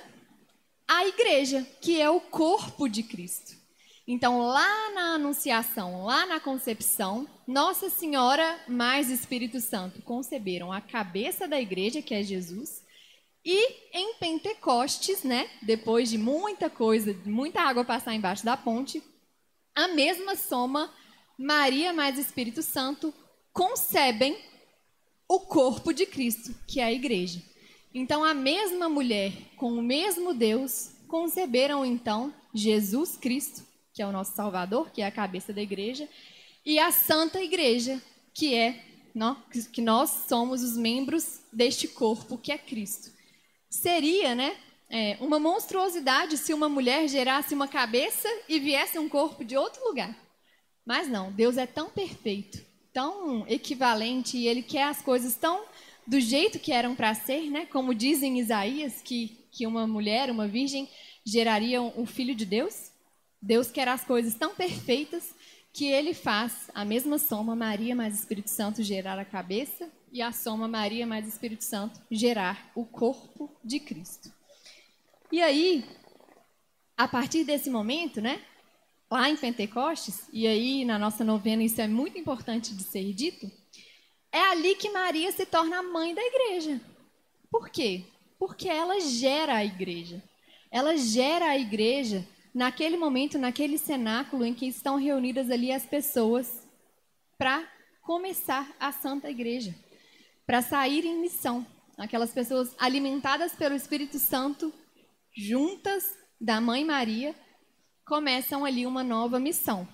a 0.87 1.05
igreja, 1.05 1.65
que 1.81 2.01
é 2.01 2.09
o 2.09 2.19
corpo 2.19 2.87
de 2.87 3.03
Cristo. 3.03 3.55
Então, 4.07 4.39
lá 4.39 4.91
na 4.91 5.13
Anunciação, 5.13 6.03
lá 6.03 6.25
na 6.25 6.39
concepção, 6.39 7.27
Nossa 7.47 7.89
Senhora 7.89 8.59
mais 8.67 9.09
Espírito 9.09 9.61
Santo 9.61 10.01
conceberam 10.01 10.71
a 10.71 10.81
cabeça 10.81 11.47
da 11.47 11.61
igreja, 11.61 12.01
que 12.01 12.13
é 12.13 12.23
Jesus, 12.23 12.83
e 13.43 13.97
em 13.97 14.15
Pentecostes, 14.15 15.23
né, 15.23 15.49
depois 15.61 16.09
de 16.09 16.17
muita 16.17 16.69
coisa, 16.69 17.13
muita 17.25 17.61
água 17.61 17.83
passar 17.83 18.13
embaixo 18.13 18.45
da 18.45 18.55
ponte, 18.55 19.01
a 19.73 19.87
mesma 19.87 20.35
soma, 20.35 20.93
Maria 21.37 21.93
mais 21.93 22.19
Espírito 22.19 22.61
Santo, 22.61 23.13
concebem 23.53 24.37
o 25.27 25.39
corpo 25.39 25.93
de 25.93 26.05
Cristo, 26.05 26.53
que 26.67 26.79
é 26.79 26.83
a 26.83 26.91
igreja. 26.91 27.41
Então, 27.93 28.23
a 28.23 28.33
mesma 28.33 28.87
mulher 28.87 29.33
com 29.57 29.73
o 29.73 29.81
mesmo 29.81 30.33
Deus 30.33 30.91
conceberam 31.07 31.85
então 31.85 32.33
Jesus 32.53 33.17
Cristo, 33.17 33.63
que 33.93 34.01
é 34.01 34.07
o 34.07 34.11
nosso 34.11 34.33
Salvador, 34.33 34.91
que 34.91 35.01
é 35.01 35.05
a 35.05 35.11
cabeça 35.11 35.51
da 35.51 35.61
igreja, 35.61 36.07
e 36.65 36.79
a 36.79 36.91
Santa 36.91 37.41
Igreja, 37.41 38.01
que 38.33 38.55
é 38.55 38.85
que 39.73 39.81
nós 39.81 40.25
somos 40.29 40.63
os 40.63 40.77
membros 40.77 41.41
deste 41.51 41.87
corpo 41.87 42.37
que 42.37 42.51
é 42.51 42.57
Cristo. 42.57 43.11
Seria, 43.69 44.33
né, 44.33 44.55
é, 44.89 45.17
uma 45.19 45.39
monstruosidade 45.39 46.37
se 46.37 46.53
uma 46.53 46.69
mulher 46.69 47.07
gerasse 47.09 47.53
uma 47.53 47.67
cabeça 47.67 48.29
e 48.47 48.59
viesse 48.59 48.97
um 48.97 49.09
corpo 49.09 49.43
de 49.43 49.57
outro 49.57 49.83
lugar. 49.85 50.15
Mas 50.85 51.09
não, 51.09 51.31
Deus 51.31 51.57
é 51.57 51.65
tão 51.65 51.89
perfeito, 51.89 52.63
tão 52.93 53.45
equivalente 53.47 54.37
e 54.37 54.47
Ele 54.47 54.61
quer 54.61 54.83
as 54.83 55.01
coisas 55.01 55.35
tão 55.35 55.61
do 56.05 56.19
jeito 56.19 56.59
que 56.59 56.71
eram 56.71 56.95
para 56.95 57.13
ser, 57.13 57.49
né? 57.49 57.65
Como 57.65 57.93
dizem 57.93 58.39
Isaías 58.39 59.01
que 59.01 59.41
que 59.51 59.67
uma 59.67 59.85
mulher, 59.85 60.31
uma 60.31 60.47
virgem, 60.47 60.89
geraria 61.25 61.81
um 61.81 62.05
filho 62.05 62.33
de 62.33 62.45
Deus. 62.45 62.91
Deus 63.41 63.69
quer 63.69 63.87
as 63.87 64.03
coisas 64.03 64.33
tão 64.35 64.55
perfeitas 64.55 65.35
que 65.73 65.85
Ele 65.85 66.13
faz 66.13 66.69
a 66.73 66.85
mesma 66.85 67.17
soma 67.17 67.55
Maria 67.55 67.95
mais 67.95 68.17
Espírito 68.17 68.49
Santo 68.49 68.81
gerar 68.81 69.19
a 69.19 69.25
cabeça 69.25 69.89
e 70.11 70.21
a 70.21 70.31
soma 70.31 70.67
Maria 70.67 71.05
mais 71.05 71.27
Espírito 71.27 71.63
Santo 71.63 71.99
gerar 72.09 72.71
o 72.75 72.85
corpo 72.85 73.51
de 73.63 73.79
Cristo. 73.79 74.31
E 75.31 75.41
aí, 75.41 75.85
a 76.97 77.07
partir 77.07 77.43
desse 77.43 77.69
momento, 77.69 78.19
né, 78.19 78.41
lá 79.09 79.29
em 79.29 79.37
Pentecostes, 79.37 80.27
e 80.31 80.45
aí 80.45 80.85
na 80.85 80.99
nossa 80.99 81.23
novena 81.23 81.63
isso 81.63 81.79
é 81.81 81.87
muito 81.87 82.17
importante 82.17 82.73
de 82.73 82.83
ser 82.83 83.13
dito, 83.13 83.49
é 84.31 84.39
ali 84.39 84.75
que 84.75 84.89
Maria 84.89 85.31
se 85.31 85.45
torna 85.45 85.79
a 85.79 85.83
mãe 85.83 86.13
da 86.13 86.21
igreja. 86.21 86.79
Por 87.49 87.69
quê? 87.69 88.05
Porque 88.39 88.69
ela 88.69 88.99
gera 88.99 89.55
a 89.55 89.65
igreja. 89.65 90.23
Ela 90.71 90.95
gera 90.95 91.47
a 91.47 91.57
igreja 91.57 92.25
naquele 92.53 92.97
momento, 92.97 93.37
naquele 93.37 93.77
cenáculo 93.77 94.45
em 94.45 94.53
que 94.53 94.65
estão 94.65 94.95
reunidas 94.95 95.49
ali 95.49 95.71
as 95.71 95.85
pessoas 95.85 96.67
para 97.37 97.67
começar 98.01 98.73
a 98.79 98.91
Santa 98.91 99.29
Igreja, 99.29 99.75
para 100.45 100.61
sair 100.61 101.05
em 101.05 101.19
missão. 101.19 101.65
Aquelas 101.97 102.31
pessoas 102.31 102.73
alimentadas 102.79 103.53
pelo 103.53 103.75
Espírito 103.75 104.17
Santo 104.17 104.73
juntas 105.35 106.17
da 106.39 106.59
mãe 106.59 106.83
Maria, 106.83 107.35
começam 108.05 108.65
ali 108.65 108.85
uma 108.85 109.03
nova 109.03 109.39
missão. 109.39 109.87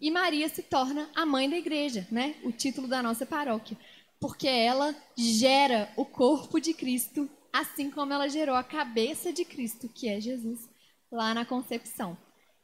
E 0.00 0.10
Maria 0.10 0.48
se 0.48 0.62
torna 0.62 1.08
a 1.14 1.24
mãe 1.24 1.48
da 1.48 1.56
igreja, 1.56 2.06
né? 2.10 2.34
O 2.44 2.52
título 2.52 2.86
da 2.86 3.02
nossa 3.02 3.24
paróquia, 3.24 3.76
porque 4.20 4.48
ela 4.48 4.94
gera 5.16 5.92
o 5.96 6.04
corpo 6.04 6.60
de 6.60 6.74
Cristo, 6.74 7.28
assim 7.52 7.90
como 7.90 8.12
ela 8.12 8.28
gerou 8.28 8.54
a 8.54 8.64
cabeça 8.64 9.32
de 9.32 9.44
Cristo, 9.44 9.88
que 9.88 10.08
é 10.08 10.20
Jesus, 10.20 10.68
lá 11.10 11.32
na 11.32 11.44
concepção. 11.44 12.16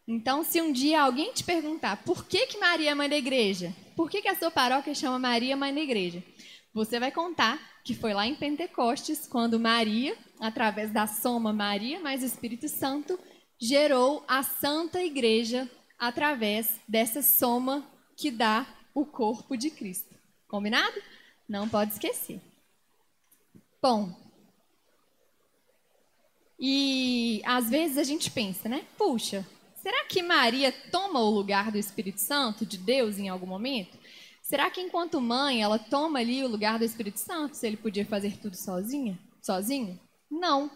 Então, 0.06 0.42
se 0.42 0.60
um 0.60 0.72
dia 0.72 1.02
alguém 1.02 1.32
te 1.32 1.44
perguntar 1.44 2.02
por 2.04 2.26
que, 2.26 2.46
que 2.46 2.58
Maria 2.58 2.90
é 2.90 2.94
mãe 2.94 3.08
da 3.08 3.16
igreja, 3.16 3.74
por 3.94 4.10
que, 4.10 4.22
que 4.22 4.28
a 4.28 4.34
sua 4.34 4.50
paróquia 4.50 4.94
chama 4.94 5.18
Maria 5.18 5.56
mãe 5.56 5.72
da 5.72 5.80
igreja, 5.80 6.22
você 6.74 6.98
vai 6.98 7.12
contar 7.12 7.60
que 7.84 7.94
foi 7.94 8.12
lá 8.12 8.26
em 8.26 8.34
Pentecostes, 8.34 9.26
quando 9.26 9.58
Maria, 9.58 10.16
através 10.40 10.92
da 10.92 11.06
soma 11.06 11.52
Maria 11.52 12.00
mais 12.00 12.22
Espírito 12.22 12.68
Santo, 12.68 13.18
gerou 13.60 14.24
a 14.28 14.42
Santa 14.42 15.02
Igreja 15.02 15.70
através 16.00 16.80
dessa 16.88 17.20
soma 17.20 17.86
que 18.16 18.30
dá 18.30 18.66
o 18.94 19.04
corpo 19.04 19.56
de 19.56 19.70
Cristo. 19.70 20.16
Combinado? 20.48 21.00
Não 21.46 21.68
pode 21.68 21.92
esquecer. 21.92 22.40
Bom, 23.82 24.14
e 26.58 27.40
às 27.44 27.70
vezes 27.70 27.98
a 27.98 28.02
gente 28.02 28.30
pensa, 28.30 28.68
né? 28.68 28.84
Puxa, 28.98 29.46
será 29.76 30.04
que 30.04 30.22
Maria 30.22 30.72
toma 30.90 31.20
o 31.20 31.30
lugar 31.30 31.70
do 31.70 31.78
Espírito 31.78 32.20
Santo, 32.20 32.66
de 32.66 32.76
Deus, 32.76 33.18
em 33.18 33.28
algum 33.28 33.46
momento? 33.46 33.98
Será 34.42 34.70
que 34.70 34.80
enquanto 34.80 35.20
mãe 35.20 35.62
ela 35.62 35.78
toma 35.78 36.18
ali 36.18 36.42
o 36.44 36.48
lugar 36.48 36.78
do 36.78 36.84
Espírito 36.84 37.18
Santo, 37.18 37.56
se 37.56 37.66
ele 37.66 37.76
podia 37.76 38.04
fazer 38.04 38.36
tudo 38.38 38.56
sozinha, 38.56 39.18
sozinho? 39.42 39.98
Não. 40.30 40.70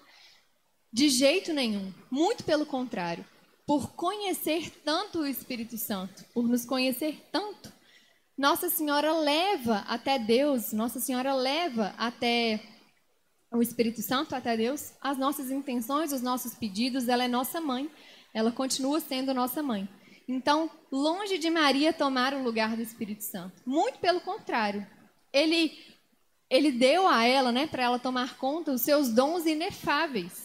De 0.92 1.08
jeito 1.08 1.52
nenhum. 1.52 1.92
Muito 2.10 2.44
pelo 2.44 2.64
contrário. 2.64 3.24
Por 3.66 3.92
conhecer 3.92 4.70
tanto 4.84 5.20
o 5.20 5.26
Espírito 5.26 5.78
Santo, 5.78 6.24
por 6.34 6.46
nos 6.46 6.66
conhecer 6.66 7.22
tanto, 7.32 7.72
Nossa 8.36 8.68
Senhora 8.68 9.12
leva 9.16 9.78
até 9.88 10.18
Deus, 10.18 10.72
Nossa 10.72 11.00
Senhora 11.00 11.34
leva 11.34 11.94
até 11.96 12.60
o 13.50 13.62
Espírito 13.62 14.02
Santo, 14.02 14.34
até 14.34 14.56
Deus, 14.56 14.92
as 15.00 15.16
nossas 15.16 15.50
intenções, 15.50 16.12
os 16.12 16.20
nossos 16.20 16.54
pedidos, 16.54 17.08
ela 17.08 17.24
é 17.24 17.28
nossa 17.28 17.60
mãe, 17.60 17.90
ela 18.34 18.52
continua 18.52 19.00
sendo 19.00 19.32
nossa 19.32 19.62
mãe. 19.62 19.88
Então, 20.28 20.70
longe 20.90 21.38
de 21.38 21.48
Maria 21.50 21.92
tomar 21.92 22.34
o 22.34 22.42
lugar 22.42 22.76
do 22.76 22.82
Espírito 22.82 23.22
Santo. 23.22 23.62
Muito 23.64 23.98
pelo 23.98 24.20
contrário. 24.20 24.86
Ele, 25.32 25.72
ele 26.50 26.72
deu 26.72 27.06
a 27.06 27.24
ela, 27.24 27.52
né, 27.52 27.66
para 27.66 27.84
ela 27.84 27.98
tomar 27.98 28.36
conta, 28.36 28.72
os 28.72 28.80
seus 28.80 29.10
dons 29.10 29.46
inefáveis. 29.46 30.43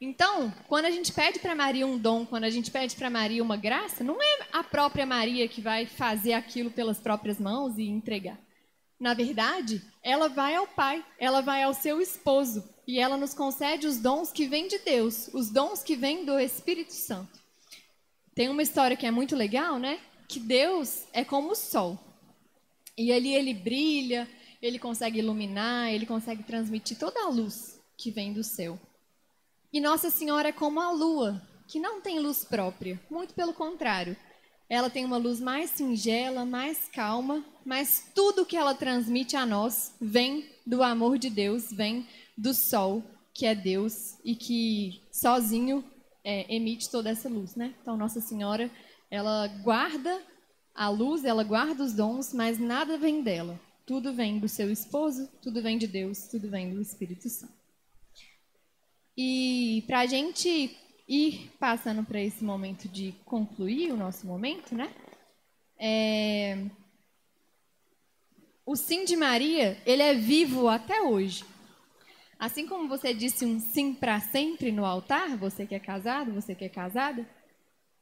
Então, 0.00 0.52
quando 0.68 0.84
a 0.84 0.90
gente 0.90 1.12
pede 1.12 1.40
para 1.40 1.56
Maria 1.56 1.86
um 1.86 1.98
dom, 1.98 2.24
quando 2.24 2.44
a 2.44 2.50
gente 2.50 2.70
pede 2.70 2.94
para 2.94 3.10
Maria 3.10 3.42
uma 3.42 3.56
graça, 3.56 4.04
não 4.04 4.22
é 4.22 4.46
a 4.52 4.62
própria 4.62 5.04
Maria 5.04 5.48
que 5.48 5.60
vai 5.60 5.86
fazer 5.86 6.34
aquilo 6.34 6.70
pelas 6.70 7.00
próprias 7.00 7.40
mãos 7.40 7.76
e 7.78 7.82
entregar. 7.82 8.38
Na 8.98 9.12
verdade, 9.12 9.82
ela 10.02 10.28
vai 10.28 10.54
ao 10.54 10.66
Pai, 10.66 11.04
ela 11.18 11.40
vai 11.40 11.64
ao 11.64 11.74
seu 11.74 12.00
esposo 12.00 12.68
e 12.86 12.98
ela 12.98 13.16
nos 13.16 13.34
concede 13.34 13.86
os 13.86 13.98
dons 13.98 14.30
que 14.30 14.46
vêm 14.46 14.68
de 14.68 14.78
Deus, 14.78 15.28
os 15.34 15.50
dons 15.50 15.82
que 15.82 15.96
vêm 15.96 16.24
do 16.24 16.38
Espírito 16.38 16.92
Santo. 16.92 17.40
Tem 18.34 18.48
uma 18.48 18.62
história 18.62 18.96
que 18.96 19.06
é 19.06 19.10
muito 19.10 19.34
legal, 19.34 19.78
né? 19.78 19.98
Que 20.28 20.38
Deus 20.38 21.04
é 21.12 21.24
como 21.24 21.50
o 21.50 21.56
sol. 21.56 21.98
E 22.96 23.12
ali 23.12 23.34
ele 23.34 23.52
brilha, 23.52 24.28
ele 24.62 24.78
consegue 24.78 25.18
iluminar, 25.18 25.92
ele 25.92 26.06
consegue 26.06 26.44
transmitir 26.44 26.98
toda 26.98 27.20
a 27.20 27.28
luz 27.28 27.80
que 27.96 28.10
vem 28.10 28.32
do 28.32 28.44
céu. 28.44 28.78
E 29.70 29.80
Nossa 29.80 30.08
Senhora 30.08 30.48
é 30.48 30.52
como 30.52 30.80
a 30.80 30.90
lua, 30.90 31.42
que 31.66 31.78
não 31.78 32.00
tem 32.00 32.18
luz 32.20 32.42
própria, 32.42 32.98
muito 33.10 33.34
pelo 33.34 33.52
contrário. 33.52 34.16
Ela 34.66 34.88
tem 34.88 35.04
uma 35.04 35.18
luz 35.18 35.40
mais 35.40 35.70
singela, 35.70 36.46
mais 36.46 36.88
calma, 36.88 37.44
mas 37.66 38.10
tudo 38.14 38.46
que 38.46 38.56
ela 38.56 38.74
transmite 38.74 39.36
a 39.36 39.44
nós 39.44 39.94
vem 40.00 40.48
do 40.66 40.82
amor 40.82 41.18
de 41.18 41.28
Deus, 41.28 41.70
vem 41.70 42.06
do 42.36 42.54
sol, 42.54 43.02
que 43.34 43.44
é 43.44 43.54
Deus 43.54 44.18
e 44.24 44.34
que 44.34 45.02
sozinho 45.12 45.84
é, 46.24 46.54
emite 46.54 46.90
toda 46.90 47.10
essa 47.10 47.28
luz, 47.28 47.54
né? 47.54 47.74
Então 47.82 47.94
Nossa 47.94 48.22
Senhora, 48.22 48.70
ela 49.10 49.48
guarda 49.62 50.22
a 50.74 50.88
luz, 50.88 51.26
ela 51.26 51.44
guarda 51.44 51.82
os 51.84 51.92
dons, 51.92 52.32
mas 52.32 52.58
nada 52.58 52.96
vem 52.96 53.22
dela. 53.22 53.60
Tudo 53.86 54.14
vem 54.14 54.38
do 54.38 54.48
seu 54.48 54.70
esposo, 54.70 55.28
tudo 55.42 55.60
vem 55.60 55.76
de 55.76 55.86
Deus, 55.86 56.26
tudo 56.28 56.48
vem 56.48 56.70
do 56.70 56.80
Espírito 56.80 57.28
Santo. 57.28 57.58
E 59.20 59.82
para 59.88 59.98
a 59.98 60.06
gente 60.06 60.78
ir 61.08 61.50
passando 61.58 62.04
para 62.04 62.22
esse 62.22 62.44
momento 62.44 62.88
de 62.88 63.12
concluir 63.24 63.90
o 63.90 63.96
nosso 63.96 64.24
momento, 64.24 64.76
né? 64.76 64.94
É... 65.76 66.66
O 68.64 68.76
sim 68.76 69.04
de 69.04 69.16
Maria, 69.16 69.76
ele 69.84 70.02
é 70.02 70.14
vivo 70.14 70.68
até 70.68 71.02
hoje. 71.02 71.44
Assim 72.38 72.68
como 72.68 72.88
você 72.88 73.12
disse 73.12 73.44
um 73.44 73.58
sim 73.58 73.92
para 73.92 74.20
sempre 74.20 74.70
no 74.70 74.84
altar, 74.84 75.36
você 75.36 75.66
que 75.66 75.74
é 75.74 75.80
casado, 75.80 76.32
você 76.32 76.54
que 76.54 76.64
é 76.64 76.68
casada, 76.68 77.28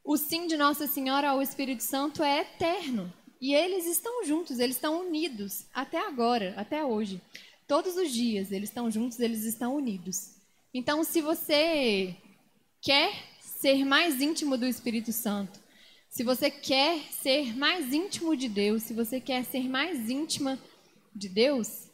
o 0.03 0.17
sim 0.17 0.45
de 0.45 0.55
Nossa 0.55 0.85
Senhora 0.85 1.31
ao 1.31 1.41
Espírito 1.41 1.81
Santo 1.81 2.21
é 2.21 2.41
eterno. 2.41 3.11
E 3.41 3.55
eles 3.55 3.87
estão 3.87 4.23
juntos, 4.23 4.59
eles 4.59 4.75
estão 4.75 5.01
unidos 5.07 5.65
até 5.73 5.97
agora, 5.97 6.53
até 6.55 6.85
hoje. 6.85 7.19
Todos 7.67 7.97
os 7.97 8.11
dias 8.11 8.51
eles 8.51 8.69
estão 8.69 8.91
juntos, 8.91 9.19
eles 9.19 9.45
estão 9.45 9.75
unidos. 9.75 10.36
Então, 10.77 11.03
se 11.03 11.21
você 11.21 12.15
quer 12.79 13.11
ser 13.41 13.83
mais 13.83 14.21
íntimo 14.21 14.55
do 14.55 14.67
Espírito 14.67 15.11
Santo, 15.11 15.59
se 16.07 16.23
você 16.23 16.51
quer 16.51 17.01
ser 17.11 17.57
mais 17.57 17.91
íntimo 17.91 18.37
de 18.37 18.47
Deus, 18.47 18.83
se 18.83 18.93
você 18.93 19.19
quer 19.19 19.43
ser 19.43 19.67
mais 19.67 20.07
íntima 20.07 20.59
de 21.15 21.29
Deus, 21.29 21.89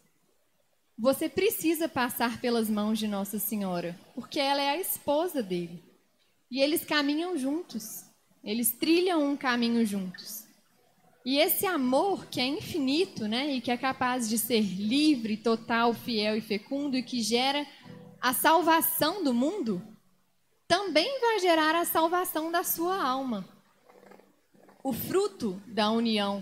você 1.00 1.30
precisa 1.30 1.88
passar 1.88 2.42
pelas 2.42 2.70
mãos 2.70 3.00
de 3.00 3.08
Nossa 3.08 3.40
Senhora, 3.40 3.98
porque 4.14 4.38
ela 4.38 4.62
é 4.62 4.72
a 4.72 4.82
esposa 4.82 5.42
dele. 5.42 5.82
E 6.52 6.60
eles 6.60 6.84
caminham 6.84 7.38
juntos, 7.38 8.04
eles 8.44 8.72
trilham 8.72 9.32
um 9.32 9.38
caminho 9.38 9.86
juntos. 9.86 10.44
E 11.26 11.38
esse 11.38 11.66
amor 11.66 12.26
que 12.26 12.42
é 12.42 12.46
infinito, 12.46 13.30
né, 13.30 13.56
e 13.56 13.62
que 13.62 13.72
é 13.72 13.78
capaz 13.78 14.28
de 14.28 14.38
ser 14.38 14.60
livre, 14.60 15.38
total, 15.38 15.94
fiel 15.94 16.36
e 16.36 16.42
fecundo, 16.42 16.98
e 16.98 17.02
que 17.02 17.22
gera 17.22 17.66
a 18.24 18.32
salvação 18.34 19.22
do 19.22 19.34
mundo, 19.34 19.86
também 20.66 21.20
vai 21.20 21.40
gerar 21.40 21.76
a 21.76 21.84
salvação 21.84 22.50
da 22.50 22.64
sua 22.64 23.04
alma. 23.04 23.46
O 24.82 24.94
fruto 24.94 25.62
da 25.68 25.92
união 25.92 26.42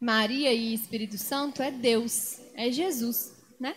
Maria 0.00 0.52
e 0.52 0.74
Espírito 0.74 1.16
Santo 1.16 1.62
é 1.62 1.70
Deus, 1.70 2.40
é 2.54 2.72
Jesus, 2.72 3.40
né? 3.60 3.76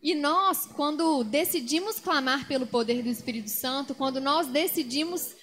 E 0.00 0.14
nós, 0.14 0.64
quando 0.64 1.24
decidimos 1.24 1.98
clamar 1.98 2.46
pelo 2.46 2.64
poder 2.64 3.02
do 3.02 3.08
Espírito 3.08 3.50
Santo, 3.50 3.92
quando 3.92 4.20
nós 4.20 4.46
decidimos 4.46 5.34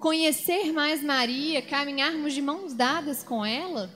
conhecer 0.00 0.72
mais 0.72 1.00
Maria, 1.00 1.62
caminharmos 1.62 2.34
de 2.34 2.42
mãos 2.42 2.74
dadas 2.74 3.22
com 3.22 3.46
ela, 3.46 3.88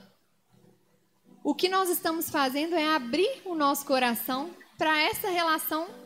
o 1.42 1.52
que 1.52 1.68
nós 1.68 1.90
estamos 1.90 2.30
fazendo 2.30 2.76
é 2.76 2.94
abrir 2.94 3.42
o 3.44 3.56
nosso 3.56 3.84
coração 3.84 4.50
para 4.78 4.96
essa 5.00 5.28
relação 5.30 5.99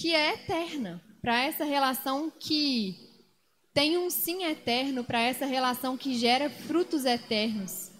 que 0.00 0.14
é 0.14 0.32
eterna, 0.32 0.98
para 1.20 1.44
essa 1.44 1.62
relação 1.62 2.32
que 2.40 2.96
tem 3.74 3.98
um 3.98 4.08
sim 4.08 4.44
eterno, 4.44 5.04
para 5.04 5.20
essa 5.20 5.44
relação 5.44 5.94
que 5.94 6.14
gera 6.14 6.48
frutos 6.48 7.04
eternos. 7.04 7.90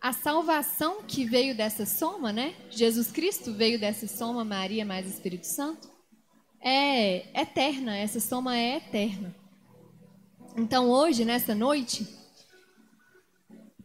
A 0.00 0.14
salvação 0.14 1.02
que 1.02 1.26
veio 1.26 1.54
dessa 1.54 1.84
soma, 1.84 2.32
né? 2.32 2.54
Jesus 2.70 3.12
Cristo 3.12 3.52
veio 3.52 3.78
dessa 3.78 4.08
soma, 4.08 4.46
Maria 4.46 4.82
mais 4.82 5.06
Espírito 5.06 5.46
Santo, 5.46 5.90
é 6.58 7.38
eterna, 7.38 7.98
essa 7.98 8.18
soma 8.18 8.56
é 8.56 8.78
eterna. 8.78 9.36
Então 10.56 10.88
hoje, 10.88 11.22
nessa 11.26 11.54
noite, 11.54 12.08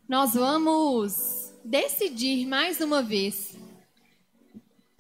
nós 0.08 0.36
vamos 0.36 1.54
decidir 1.66 2.46
mais 2.46 2.80
uma 2.80 3.04
vez 3.04 3.55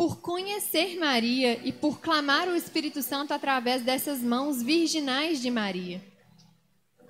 por 0.06 0.22
conhecer 0.22 1.00
Maria 1.00 1.60
e 1.64 1.72
por 1.72 2.00
clamar 2.00 2.48
o 2.48 2.56
Espírito 2.56 3.02
Santo 3.02 3.34
através 3.34 3.82
dessas 3.82 4.22
mãos 4.22 4.62
virginais 4.62 5.42
de 5.42 5.50
Maria. 5.50 6.00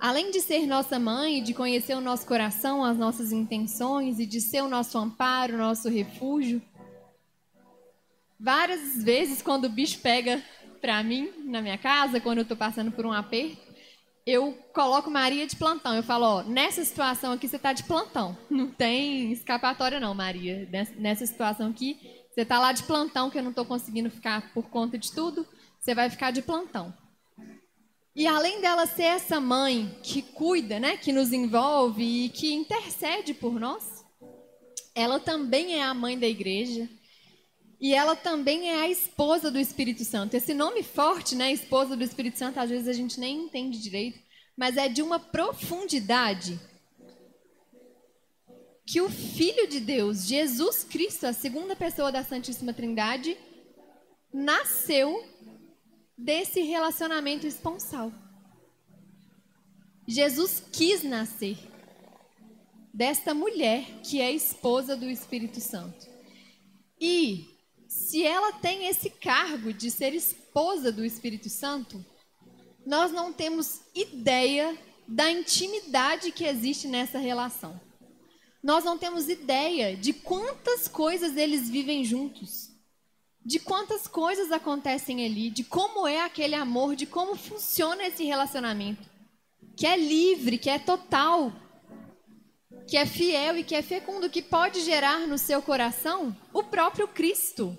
Além 0.00 0.30
de 0.30 0.40
ser 0.40 0.66
nossa 0.66 0.98
mãe, 0.98 1.42
de 1.42 1.52
conhecer 1.52 1.94
o 1.94 2.00
nosso 2.00 2.26
coração, 2.26 2.82
as 2.82 2.96
nossas 2.96 3.32
intenções 3.32 4.18
e 4.18 4.24
de 4.24 4.40
ser 4.40 4.62
o 4.62 4.68
nosso 4.68 4.96
amparo, 4.96 5.56
o 5.56 5.58
nosso 5.58 5.90
refúgio, 5.90 6.62
várias 8.40 9.02
vezes 9.02 9.42
quando 9.42 9.66
o 9.66 9.70
bicho 9.70 9.98
pega 9.98 10.42
para 10.80 11.02
mim 11.02 11.30
na 11.44 11.60
minha 11.60 11.76
casa, 11.76 12.18
quando 12.18 12.38
eu 12.38 12.44
estou 12.44 12.56
passando 12.56 12.90
por 12.90 13.04
um 13.04 13.12
aperto, 13.12 13.60
eu 14.24 14.58
coloco 14.72 15.10
Maria 15.10 15.46
de 15.46 15.54
plantão. 15.54 15.94
Eu 15.94 16.02
falo, 16.02 16.24
ó, 16.24 16.42
nessa 16.44 16.82
situação 16.82 17.32
aqui 17.32 17.46
você 17.46 17.56
está 17.56 17.74
de 17.74 17.84
plantão. 17.84 18.36
Não 18.48 18.68
tem 18.68 19.30
escapatória 19.32 20.00
não, 20.00 20.14
Maria. 20.14 20.66
Nessa 20.96 21.26
situação 21.26 21.68
aqui, 21.68 22.15
você 22.36 22.42
está 22.42 22.58
lá 22.58 22.70
de 22.70 22.82
plantão, 22.82 23.30
que 23.30 23.38
eu 23.38 23.42
não 23.42 23.48
estou 23.48 23.64
conseguindo 23.64 24.10
ficar 24.10 24.52
por 24.52 24.68
conta 24.68 24.98
de 24.98 25.10
tudo, 25.10 25.46
você 25.80 25.94
vai 25.94 26.10
ficar 26.10 26.30
de 26.30 26.42
plantão. 26.42 26.92
E 28.14 28.26
além 28.26 28.60
dela 28.60 28.86
ser 28.86 29.04
essa 29.04 29.40
mãe 29.40 29.98
que 30.02 30.20
cuida, 30.20 30.78
né, 30.78 30.98
que 30.98 31.14
nos 31.14 31.32
envolve 31.32 32.04
e 32.04 32.28
que 32.28 32.52
intercede 32.52 33.32
por 33.32 33.58
nós, 33.58 34.04
ela 34.94 35.18
também 35.18 35.76
é 35.76 35.82
a 35.82 35.94
mãe 35.94 36.18
da 36.18 36.26
igreja. 36.26 36.86
E 37.80 37.94
ela 37.94 38.14
também 38.14 38.68
é 38.68 38.82
a 38.82 38.88
esposa 38.90 39.50
do 39.50 39.58
Espírito 39.58 40.04
Santo. 40.04 40.34
Esse 40.34 40.52
nome 40.52 40.82
forte, 40.82 41.34
né, 41.34 41.50
esposa 41.50 41.96
do 41.96 42.04
Espírito 42.04 42.38
Santo, 42.38 42.60
às 42.60 42.68
vezes 42.68 42.86
a 42.86 42.92
gente 42.92 43.18
nem 43.18 43.44
entende 43.44 43.80
direito, 43.80 44.18
mas 44.54 44.76
é 44.76 44.90
de 44.90 45.00
uma 45.00 45.18
profundidade 45.18 46.60
que 48.86 49.00
o 49.00 49.10
Filho 49.10 49.66
de 49.66 49.80
Deus, 49.80 50.24
Jesus 50.24 50.84
Cristo, 50.84 51.26
a 51.26 51.32
segunda 51.32 51.74
pessoa 51.74 52.12
da 52.12 52.22
Santíssima 52.22 52.72
Trindade, 52.72 53.36
nasceu 54.32 55.26
desse 56.16 56.60
relacionamento 56.60 57.46
esponsal. 57.46 58.12
Jesus 60.06 60.62
quis 60.72 61.02
nascer 61.02 61.58
desta 62.94 63.34
mulher 63.34 63.84
que 64.04 64.20
é 64.20 64.30
esposa 64.30 64.96
do 64.96 65.10
Espírito 65.10 65.60
Santo. 65.60 66.06
E 67.00 67.44
se 67.88 68.24
ela 68.24 68.52
tem 68.52 68.86
esse 68.86 69.10
cargo 69.10 69.72
de 69.72 69.90
ser 69.90 70.14
esposa 70.14 70.92
do 70.92 71.04
Espírito 71.04 71.50
Santo, 71.50 72.02
nós 72.86 73.10
não 73.10 73.32
temos 73.32 73.80
ideia 73.92 74.78
da 75.08 75.28
intimidade 75.28 76.30
que 76.30 76.44
existe 76.44 76.86
nessa 76.86 77.18
relação. 77.18 77.80
Nós 78.66 78.82
não 78.82 78.98
temos 78.98 79.28
ideia 79.28 79.96
de 79.96 80.12
quantas 80.12 80.88
coisas 80.88 81.36
eles 81.36 81.70
vivem 81.70 82.04
juntos, 82.04 82.68
de 83.44 83.60
quantas 83.60 84.08
coisas 84.08 84.50
acontecem 84.50 85.24
ali, 85.24 85.50
de 85.50 85.62
como 85.62 86.04
é 86.04 86.22
aquele 86.22 86.56
amor, 86.56 86.96
de 86.96 87.06
como 87.06 87.36
funciona 87.36 88.04
esse 88.08 88.24
relacionamento, 88.24 89.08
que 89.76 89.86
é 89.86 89.96
livre, 89.96 90.58
que 90.58 90.68
é 90.68 90.80
total, 90.80 91.52
que 92.88 92.96
é 92.96 93.06
fiel 93.06 93.56
e 93.56 93.62
que 93.62 93.76
é 93.76 93.82
fecundo, 93.82 94.28
que 94.28 94.42
pode 94.42 94.80
gerar 94.80 95.28
no 95.28 95.38
seu 95.38 95.62
coração 95.62 96.36
o 96.52 96.64
próprio 96.64 97.06
Cristo. 97.06 97.78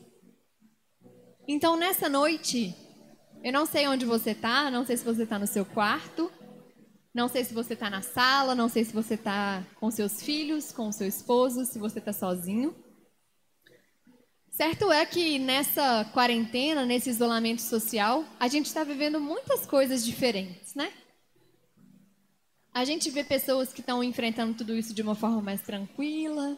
Então, 1.45 1.76
nessa 1.76 2.08
noite, 2.08 2.73
eu 3.43 3.52
não 3.52 3.65
sei 3.65 3.89
onde 3.89 4.06
você 4.06 4.32
está, 4.32 4.71
não 4.71 4.86
sei 4.86 4.95
se 4.95 5.04
você 5.04 5.23
está 5.23 5.38
no 5.38 5.47
seu 5.47 5.65
quarto, 5.65 6.32
não 7.17 7.27
sei 7.27 7.43
se 7.43 7.51
você 7.51 7.73
está 7.73 7.89
na 7.89 8.03
sala, 8.03 8.53
não 8.53 8.69
sei 8.69 8.86
se 8.86 8.93
você 8.93 9.15
está 9.15 9.65
com 9.80 9.89
seus 9.89 10.21
filhos, 10.21 10.71
com 10.71 10.91
seu 10.91 11.08
esposo, 11.08 11.65
se 11.65 11.80
você 11.80 11.97
está 11.97 12.13
sozinho. 12.13 12.75
Certo 14.51 14.91
é 14.91 15.03
que 15.03 15.39
nessa 15.39 16.06
quarentena, 16.13 16.86
nesse 16.86 17.10
isolamento 17.10 17.63
social, 17.63 18.23
a 18.39 18.47
gente 18.47 18.67
está 18.67 18.84
vivendo 18.84 19.19
muitas 19.19 19.65
coisas 19.65 20.06
diferentes, 20.06 20.75
né? 20.75 20.93
A 22.71 22.86
gente 22.86 23.10
vê 23.10 23.23
pessoas 23.23 23.73
que 23.73 23.82
estão 23.82 24.03
enfrentando 24.03 24.53
tudo 24.53 24.75
isso 24.75 24.93
de 24.93 25.01
uma 25.01 25.15
forma 25.15 25.41
mais 25.41 25.63
tranquila, 25.63 26.56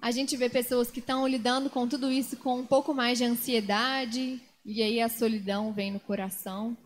A 0.00 0.10
gente 0.10 0.34
vê 0.34 0.48
pessoas 0.48 0.90
que 0.90 1.00
estão 1.00 1.28
lidando 1.28 1.68
com 1.68 1.86
tudo 1.86 2.10
isso 2.10 2.38
com 2.38 2.58
um 2.60 2.66
pouco 2.66 2.94
mais 2.94 3.18
de 3.18 3.24
ansiedade, 3.24 4.40
e 4.64 4.82
aí 4.82 4.98
a 4.98 5.10
solidão 5.10 5.74
vem 5.74 5.92
no 5.92 6.00
coração. 6.00 6.76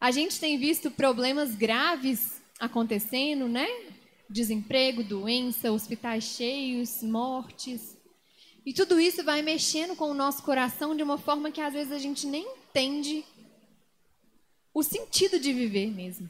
A 0.00 0.10
gente 0.10 0.38
tem 0.38 0.58
visto 0.58 0.90
problemas 0.90 1.54
graves 1.54 2.40
acontecendo, 2.58 3.48
né? 3.48 3.66
Desemprego, 4.28 5.02
doença, 5.02 5.72
hospitais 5.72 6.24
cheios, 6.24 7.02
mortes. 7.02 7.96
E 8.64 8.72
tudo 8.72 8.98
isso 8.98 9.22
vai 9.22 9.42
mexendo 9.42 9.94
com 9.94 10.10
o 10.10 10.14
nosso 10.14 10.42
coração 10.42 10.96
de 10.96 11.02
uma 11.02 11.18
forma 11.18 11.50
que 11.50 11.60
às 11.60 11.74
vezes 11.74 11.92
a 11.92 11.98
gente 11.98 12.26
nem 12.26 12.46
entende 12.46 13.24
o 14.72 14.82
sentido 14.82 15.38
de 15.38 15.52
viver 15.52 15.90
mesmo. 15.90 16.28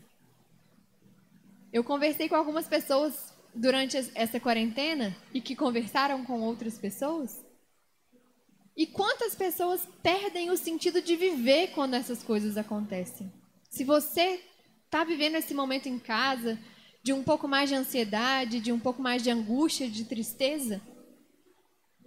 Eu 1.72 1.83
conversei 1.83 2.29
com 2.29 2.37
algumas 2.37 2.68
pessoas 2.68 3.33
durante 3.55 3.96
essa 4.14 4.40
quarentena 4.40 5.16
e 5.33 5.40
que 5.40 5.57
conversaram 5.57 6.24
com 6.24 6.40
outras 6.40 6.77
pessoas. 6.77 7.40
E 8.77 8.87
quantas 8.87 9.35
pessoas 9.35 9.87
perdem 10.03 10.50
o 10.50 10.57
sentido 10.57 11.00
de 11.00 11.14
viver 11.14 11.68
quando 11.68 11.94
essas 11.94 12.22
coisas 12.22 12.57
acontecem? 12.57 13.33
Se 13.75 13.83
você 13.83 14.41
está 14.85 15.03
vivendo 15.03 15.35
esse 15.35 15.53
momento 15.53 15.89
em 15.89 15.99
casa, 15.99 16.57
de 17.03 17.13
um 17.13 17.25
pouco 17.25 17.49
mais 17.49 17.69
de 17.69 17.75
ansiedade, 17.75 18.61
de 18.61 18.71
um 18.71 18.79
pouco 18.79 19.03
mais 19.03 19.21
de 19.21 19.33
angústia, 19.33 19.91
de 19.91 20.05
tristeza, 20.05 20.81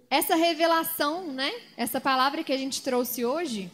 essa 0.08 0.34
revelação, 0.34 1.30
né? 1.30 1.52
Essa 1.76 2.00
palavra 2.00 2.42
que 2.42 2.54
a 2.54 2.56
gente 2.56 2.80
trouxe 2.80 3.22
hoje, 3.22 3.70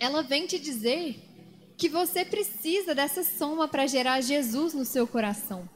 ela 0.00 0.22
vem 0.22 0.46
te 0.46 0.58
dizer 0.58 1.20
que 1.76 1.86
você 1.86 2.24
precisa 2.24 2.94
dessa 2.94 3.22
soma 3.22 3.68
para 3.68 3.86
gerar 3.86 4.22
Jesus 4.22 4.72
no 4.72 4.86
seu 4.86 5.06
coração. 5.06 5.68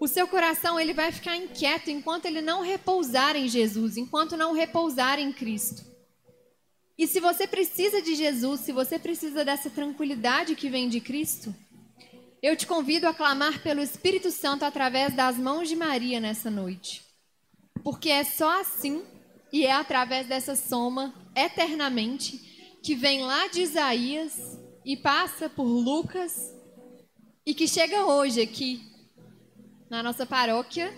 O 0.00 0.08
seu 0.08 0.26
coração 0.26 0.80
ele 0.80 0.94
vai 0.94 1.12
ficar 1.12 1.36
inquieto 1.36 1.90
enquanto 1.90 2.24
ele 2.24 2.40
não 2.40 2.62
repousar 2.62 3.36
em 3.36 3.46
Jesus, 3.46 3.98
enquanto 3.98 4.38
não 4.38 4.54
repousar 4.54 5.18
em 5.18 5.30
Cristo. 5.30 5.97
E 6.98 7.06
se 7.06 7.20
você 7.20 7.46
precisa 7.46 8.02
de 8.02 8.16
Jesus, 8.16 8.62
se 8.62 8.72
você 8.72 8.98
precisa 8.98 9.44
dessa 9.44 9.70
tranquilidade 9.70 10.56
que 10.56 10.68
vem 10.68 10.88
de 10.88 11.00
Cristo, 11.00 11.54
eu 12.42 12.56
te 12.56 12.66
convido 12.66 13.06
a 13.06 13.14
clamar 13.14 13.62
pelo 13.62 13.80
Espírito 13.80 14.32
Santo 14.32 14.64
através 14.64 15.14
das 15.14 15.36
mãos 15.36 15.68
de 15.68 15.76
Maria 15.76 16.18
nessa 16.18 16.50
noite. 16.50 17.04
Porque 17.84 18.10
é 18.10 18.24
só 18.24 18.60
assim 18.60 19.04
e 19.52 19.64
é 19.64 19.70
através 19.70 20.26
dessa 20.26 20.56
soma 20.56 21.14
eternamente 21.36 22.78
que 22.82 22.96
vem 22.96 23.22
lá 23.22 23.46
de 23.46 23.60
Isaías 23.60 24.58
e 24.84 24.96
passa 24.96 25.48
por 25.48 25.64
Lucas 25.64 26.52
e 27.46 27.54
que 27.54 27.68
chega 27.68 28.06
hoje 28.06 28.40
aqui 28.42 28.82
na 29.88 30.02
nossa 30.02 30.26
paróquia, 30.26 30.92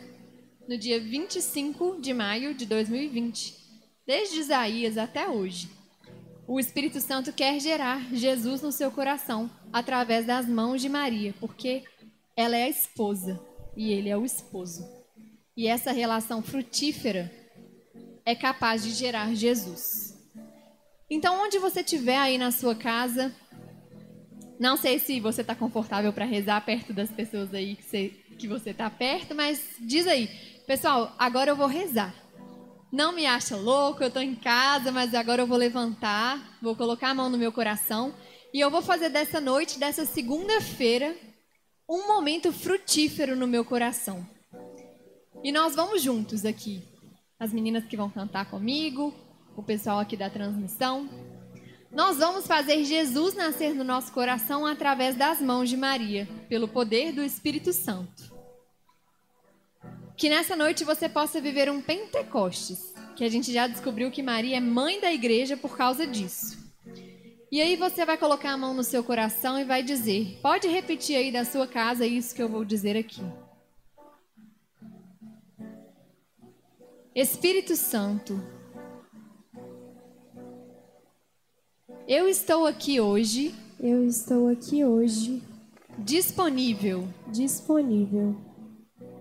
no 0.66 0.78
dia 0.78 0.98
25 0.98 2.00
de 2.00 2.14
maio 2.14 2.54
de 2.54 2.64
2020, 2.64 3.54
desde 4.06 4.40
Isaías 4.40 4.96
até 4.96 5.28
hoje. 5.28 5.79
O 6.52 6.58
Espírito 6.58 7.00
Santo 7.00 7.32
quer 7.32 7.60
gerar 7.60 8.12
Jesus 8.12 8.60
no 8.60 8.72
seu 8.72 8.90
coração 8.90 9.48
através 9.72 10.26
das 10.26 10.48
mãos 10.48 10.80
de 10.80 10.88
Maria, 10.88 11.32
porque 11.38 11.84
ela 12.36 12.56
é 12.56 12.64
a 12.64 12.68
esposa 12.68 13.40
e 13.76 13.92
ele 13.92 14.08
é 14.08 14.16
o 14.16 14.24
esposo. 14.24 14.84
E 15.56 15.68
essa 15.68 15.92
relação 15.92 16.42
frutífera 16.42 17.30
é 18.26 18.34
capaz 18.34 18.82
de 18.82 18.90
gerar 18.90 19.32
Jesus. 19.32 20.12
Então, 21.08 21.40
onde 21.40 21.56
você 21.60 21.82
estiver 21.82 22.18
aí 22.18 22.36
na 22.36 22.50
sua 22.50 22.74
casa, 22.74 23.32
não 24.58 24.76
sei 24.76 24.98
se 24.98 25.20
você 25.20 25.42
está 25.42 25.54
confortável 25.54 26.12
para 26.12 26.24
rezar 26.24 26.60
perto 26.66 26.92
das 26.92 27.12
pessoas 27.12 27.54
aí 27.54 27.76
que 27.76 28.48
você 28.48 28.70
está 28.70 28.90
perto, 28.90 29.36
mas 29.36 29.76
diz 29.78 30.04
aí, 30.04 30.26
pessoal, 30.66 31.14
agora 31.16 31.52
eu 31.52 31.56
vou 31.56 31.68
rezar. 31.68 32.12
Não 32.92 33.12
me 33.12 33.24
acha 33.24 33.56
louco, 33.56 34.02
eu 34.02 34.08
estou 34.08 34.22
em 34.22 34.34
casa, 34.34 34.90
mas 34.90 35.14
agora 35.14 35.42
eu 35.42 35.46
vou 35.46 35.56
levantar, 35.56 36.58
vou 36.60 36.74
colocar 36.74 37.10
a 37.10 37.14
mão 37.14 37.30
no 37.30 37.38
meu 37.38 37.52
coração 37.52 38.12
e 38.52 38.58
eu 38.58 38.68
vou 38.68 38.82
fazer 38.82 39.10
dessa 39.10 39.40
noite, 39.40 39.78
dessa 39.78 40.04
segunda-feira, 40.04 41.14
um 41.88 42.08
momento 42.08 42.52
frutífero 42.52 43.36
no 43.36 43.46
meu 43.46 43.64
coração. 43.64 44.26
E 45.42 45.52
nós 45.52 45.76
vamos 45.76 46.02
juntos 46.02 46.44
aqui. 46.44 46.82
As 47.38 47.52
meninas 47.52 47.84
que 47.84 47.96
vão 47.96 48.10
cantar 48.10 48.50
comigo, 48.50 49.14
o 49.56 49.62
pessoal 49.62 50.00
aqui 50.00 50.16
da 50.16 50.28
transmissão. 50.28 51.08
Nós 51.92 52.18
vamos 52.18 52.46
fazer 52.46 52.84
Jesus 52.84 53.34
nascer 53.34 53.72
no 53.72 53.84
nosso 53.84 54.12
coração 54.12 54.66
através 54.66 55.14
das 55.14 55.40
mãos 55.40 55.68
de 55.68 55.76
Maria, 55.76 56.28
pelo 56.48 56.66
poder 56.66 57.12
do 57.12 57.22
Espírito 57.22 57.72
Santo. 57.72 58.39
Que 60.20 60.28
nessa 60.28 60.54
noite 60.54 60.84
você 60.84 61.08
possa 61.08 61.40
viver 61.40 61.70
um 61.70 61.80
Pentecostes, 61.80 62.92
que 63.16 63.24
a 63.24 63.28
gente 63.30 63.50
já 63.50 63.66
descobriu 63.66 64.10
que 64.10 64.22
Maria 64.22 64.58
é 64.58 64.60
mãe 64.60 65.00
da 65.00 65.10
igreja 65.10 65.56
por 65.56 65.78
causa 65.78 66.06
disso. 66.06 66.58
E 67.50 67.58
aí 67.58 67.74
você 67.74 68.04
vai 68.04 68.18
colocar 68.18 68.50
a 68.50 68.56
mão 68.58 68.74
no 68.74 68.84
seu 68.84 69.02
coração 69.02 69.58
e 69.58 69.64
vai 69.64 69.82
dizer: 69.82 70.38
pode 70.42 70.68
repetir 70.68 71.16
aí 71.16 71.32
da 71.32 71.42
sua 71.42 71.66
casa 71.66 72.06
isso 72.06 72.34
que 72.34 72.42
eu 72.42 72.50
vou 72.50 72.66
dizer 72.66 72.98
aqui. 72.98 73.22
Espírito 77.14 77.74
Santo, 77.74 78.38
eu 82.06 82.28
estou 82.28 82.66
aqui 82.66 83.00
hoje. 83.00 83.54
Eu 83.82 84.06
estou 84.06 84.48
aqui 84.48 84.84
hoje. 84.84 85.42
Disponível. 85.98 87.08
Disponível 87.28 88.49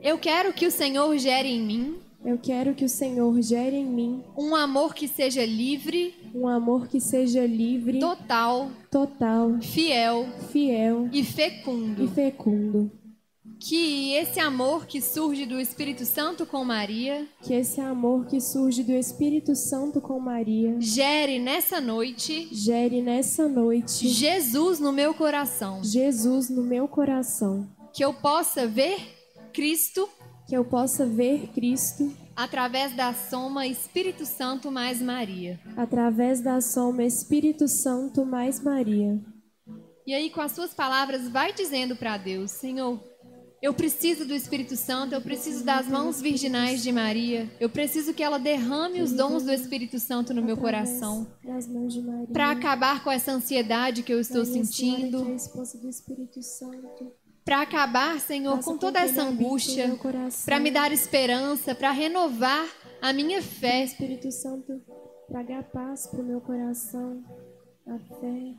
eu 0.01 0.17
quero 0.17 0.53
que 0.53 0.65
o 0.65 0.71
Senhor 0.71 1.17
gere 1.17 1.49
em 1.49 1.61
mim. 1.61 1.99
Eu 2.23 2.37
quero 2.37 2.75
que 2.75 2.83
o 2.83 2.89
Senhor 2.89 3.41
gere 3.41 3.77
em 3.77 3.85
mim 3.85 4.23
um 4.37 4.53
amor 4.53 4.93
que 4.93 5.07
seja 5.07 5.45
livre, 5.45 6.13
um 6.35 6.47
amor 6.47 6.87
que 6.87 6.99
seja 6.99 7.45
livre, 7.45 7.99
total, 7.99 8.69
total, 8.91 9.57
fiel, 9.61 10.27
fiel 10.51 11.09
e 11.13 11.23
fecundo. 11.23 12.03
E 12.03 12.07
fecundo. 12.09 12.91
Que 13.57 14.13
esse 14.13 14.39
amor 14.39 14.85
que 14.85 15.01
surge 15.01 15.45
do 15.45 15.59
Espírito 15.59 16.05
Santo 16.05 16.45
com 16.45 16.63
Maria, 16.63 17.27
que 17.41 17.53
esse 17.53 17.79
amor 17.81 18.25
que 18.25 18.39
surge 18.39 18.83
do 18.83 18.93
Espírito 18.93 19.55
Santo 19.55 19.99
com 19.99 20.19
Maria, 20.19 20.75
gere 20.79 21.39
nessa 21.39 21.81
noite, 21.81 22.49
gere 22.51 23.01
nessa 23.01 23.47
noite 23.47 24.07
Jesus 24.07 24.79
no 24.79 24.91
meu 24.91 25.13
coração. 25.13 25.81
Jesus 25.83 26.49
no 26.49 26.63
meu 26.63 26.87
coração. 26.87 27.67
Que 27.93 28.03
eu 28.03 28.13
possa 28.13 28.67
ver 28.67 29.18
Cristo, 29.53 30.07
que 30.47 30.55
eu 30.55 30.65
possa 30.65 31.05
ver 31.05 31.47
Cristo 31.53 32.11
através 32.35 32.95
da 32.95 33.13
soma 33.13 33.67
Espírito 33.67 34.25
Santo 34.25 34.71
mais 34.71 35.01
Maria. 35.01 35.59
Através 35.75 36.41
da 36.41 36.61
soma 36.61 37.03
Espírito 37.03 37.67
Santo 37.67 38.25
mais 38.25 38.61
Maria. 38.61 39.19
E 40.07 40.13
aí 40.13 40.29
com 40.29 40.41
as 40.41 40.53
suas 40.53 40.73
palavras 40.73 41.27
vai 41.27 41.53
dizendo 41.53 41.95
para 41.95 42.17
Deus, 42.17 42.51
Senhor, 42.51 42.99
eu 43.61 43.73
preciso 43.73 44.25
do 44.25 44.33
Espírito 44.33 44.77
Santo, 44.77 45.13
eu 45.13 45.21
preciso 45.21 45.65
das 45.65 45.85
mãos 45.85 46.21
virginais 46.21 46.81
de 46.81 46.93
Maria. 46.93 47.51
Eu 47.59 47.69
preciso 47.69 48.13
que 48.13 48.23
ela 48.23 48.39
derrame 48.39 49.01
os 49.01 49.11
dons 49.11 49.43
do 49.43 49.51
Espírito 49.51 49.99
Santo 49.99 50.33
no 50.33 50.41
meu 50.41 50.55
coração. 50.55 51.27
Para 52.31 52.51
acabar 52.51 53.03
com 53.03 53.11
essa 53.11 53.33
ansiedade 53.33 54.01
que 54.01 54.13
eu 54.13 54.19
estou 54.19 54.45
sentindo. 54.45 55.27
Para 57.49 57.61
acabar, 57.61 58.19
Senhor, 58.19 58.63
com 58.63 58.77
toda 58.77 58.99
essa 58.99 59.23
angústia. 59.23 59.97
Para 60.45 60.59
me 60.59 60.69
dar 60.69 60.91
esperança, 60.91 61.73
para 61.73 61.89
renovar 61.89 62.63
a 63.01 63.11
minha 63.11 63.41
fé. 63.41 63.83
Espírito 63.83 64.31
Santo, 64.31 64.79
traga 65.27 65.63
paz 65.63 66.05
para 66.05 66.21
o 66.21 66.23
meu 66.23 66.41
coração, 66.41 67.23
a 67.87 67.97
fé 68.19 68.53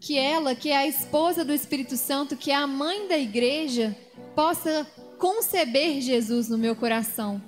que 0.00 0.16
ela, 0.16 0.54
que 0.54 0.70
é 0.70 0.76
a 0.76 0.86
esposa 0.86 1.44
do 1.44 1.52
Espírito 1.52 1.96
Santo, 1.96 2.36
que 2.36 2.52
é 2.52 2.54
a 2.54 2.64
mãe 2.64 3.08
da 3.08 3.18
igreja, 3.18 3.96
possa 4.36 4.86
conceber 5.18 6.00
Jesus 6.00 6.48
no 6.48 6.56
meu 6.56 6.76
coração. 6.76 7.42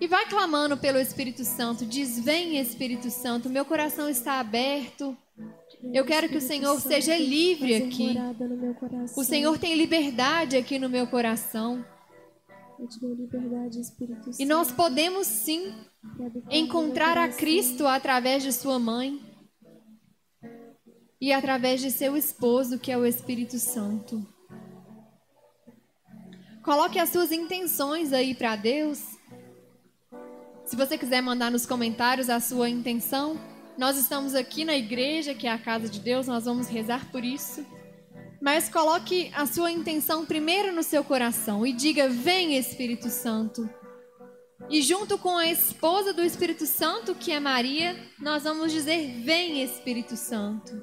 E 0.00 0.06
vai 0.06 0.26
clamando 0.26 0.76
pelo 0.76 1.00
Espírito 1.00 1.44
Santo, 1.44 1.84
diz: 1.84 2.16
Vem 2.20 2.60
Espírito 2.60 3.10
Santo, 3.10 3.50
meu 3.50 3.64
coração 3.64 4.08
está 4.08 4.38
aberto. 4.38 5.18
Eu 5.92 6.04
quero 6.04 6.28
que 6.28 6.36
o 6.36 6.40
Senhor 6.40 6.80
seja 6.80 7.16
livre 7.16 7.74
aqui. 7.74 8.16
O 9.16 9.24
Senhor 9.24 9.58
tem 9.58 9.74
liberdade 9.76 10.56
aqui 10.56 10.78
no 10.78 10.88
meu 10.88 11.06
coração. 11.06 11.84
E 14.38 14.44
nós 14.44 14.70
podemos 14.70 15.26
sim 15.26 15.74
encontrar 16.50 17.16
a 17.18 17.28
Cristo 17.28 17.86
através 17.86 18.42
de 18.42 18.52
Sua 18.52 18.78
mãe 18.78 19.20
e 21.20 21.32
através 21.32 21.80
de 21.80 21.90
seu 21.90 22.16
esposo, 22.16 22.78
que 22.78 22.92
é 22.92 22.96
o 22.96 23.04
Espírito 23.04 23.58
Santo. 23.58 24.24
Coloque 26.62 26.98
as 26.98 27.08
suas 27.08 27.32
intenções 27.32 28.12
aí 28.12 28.34
para 28.34 28.54
Deus. 28.54 29.02
Se 30.64 30.76
você 30.76 30.98
quiser 30.98 31.20
mandar 31.20 31.50
nos 31.50 31.64
comentários 31.64 32.28
a 32.28 32.40
sua 32.40 32.68
intenção, 32.68 33.40
nós 33.78 33.96
estamos 33.96 34.34
aqui 34.34 34.64
na 34.64 34.76
igreja, 34.76 35.34
que 35.34 35.46
é 35.46 35.52
a 35.52 35.58
casa 35.58 35.88
de 35.88 36.00
Deus, 36.00 36.26
nós 36.26 36.46
vamos 36.46 36.66
rezar 36.66 37.08
por 37.12 37.24
isso. 37.24 37.64
Mas 38.42 38.68
coloque 38.68 39.30
a 39.32 39.46
sua 39.46 39.70
intenção 39.70 40.26
primeiro 40.26 40.72
no 40.72 40.82
seu 40.82 41.04
coração 41.04 41.64
e 41.64 41.72
diga: 41.72 42.08
Vem, 42.08 42.56
Espírito 42.56 43.08
Santo. 43.08 43.70
E 44.68 44.82
junto 44.82 45.16
com 45.16 45.38
a 45.38 45.46
esposa 45.46 46.12
do 46.12 46.24
Espírito 46.24 46.66
Santo, 46.66 47.14
que 47.14 47.30
é 47.30 47.38
Maria, 47.38 47.96
nós 48.18 48.42
vamos 48.42 48.72
dizer: 48.72 49.22
Vem, 49.22 49.62
Espírito 49.62 50.16
Santo. 50.16 50.82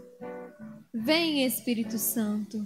Vem, 0.94 1.46
Espírito 1.46 1.98
Santo. 1.98 2.66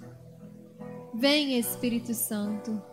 Vem, 1.12 1.58
Espírito 1.58 2.14
Santo. 2.14 2.89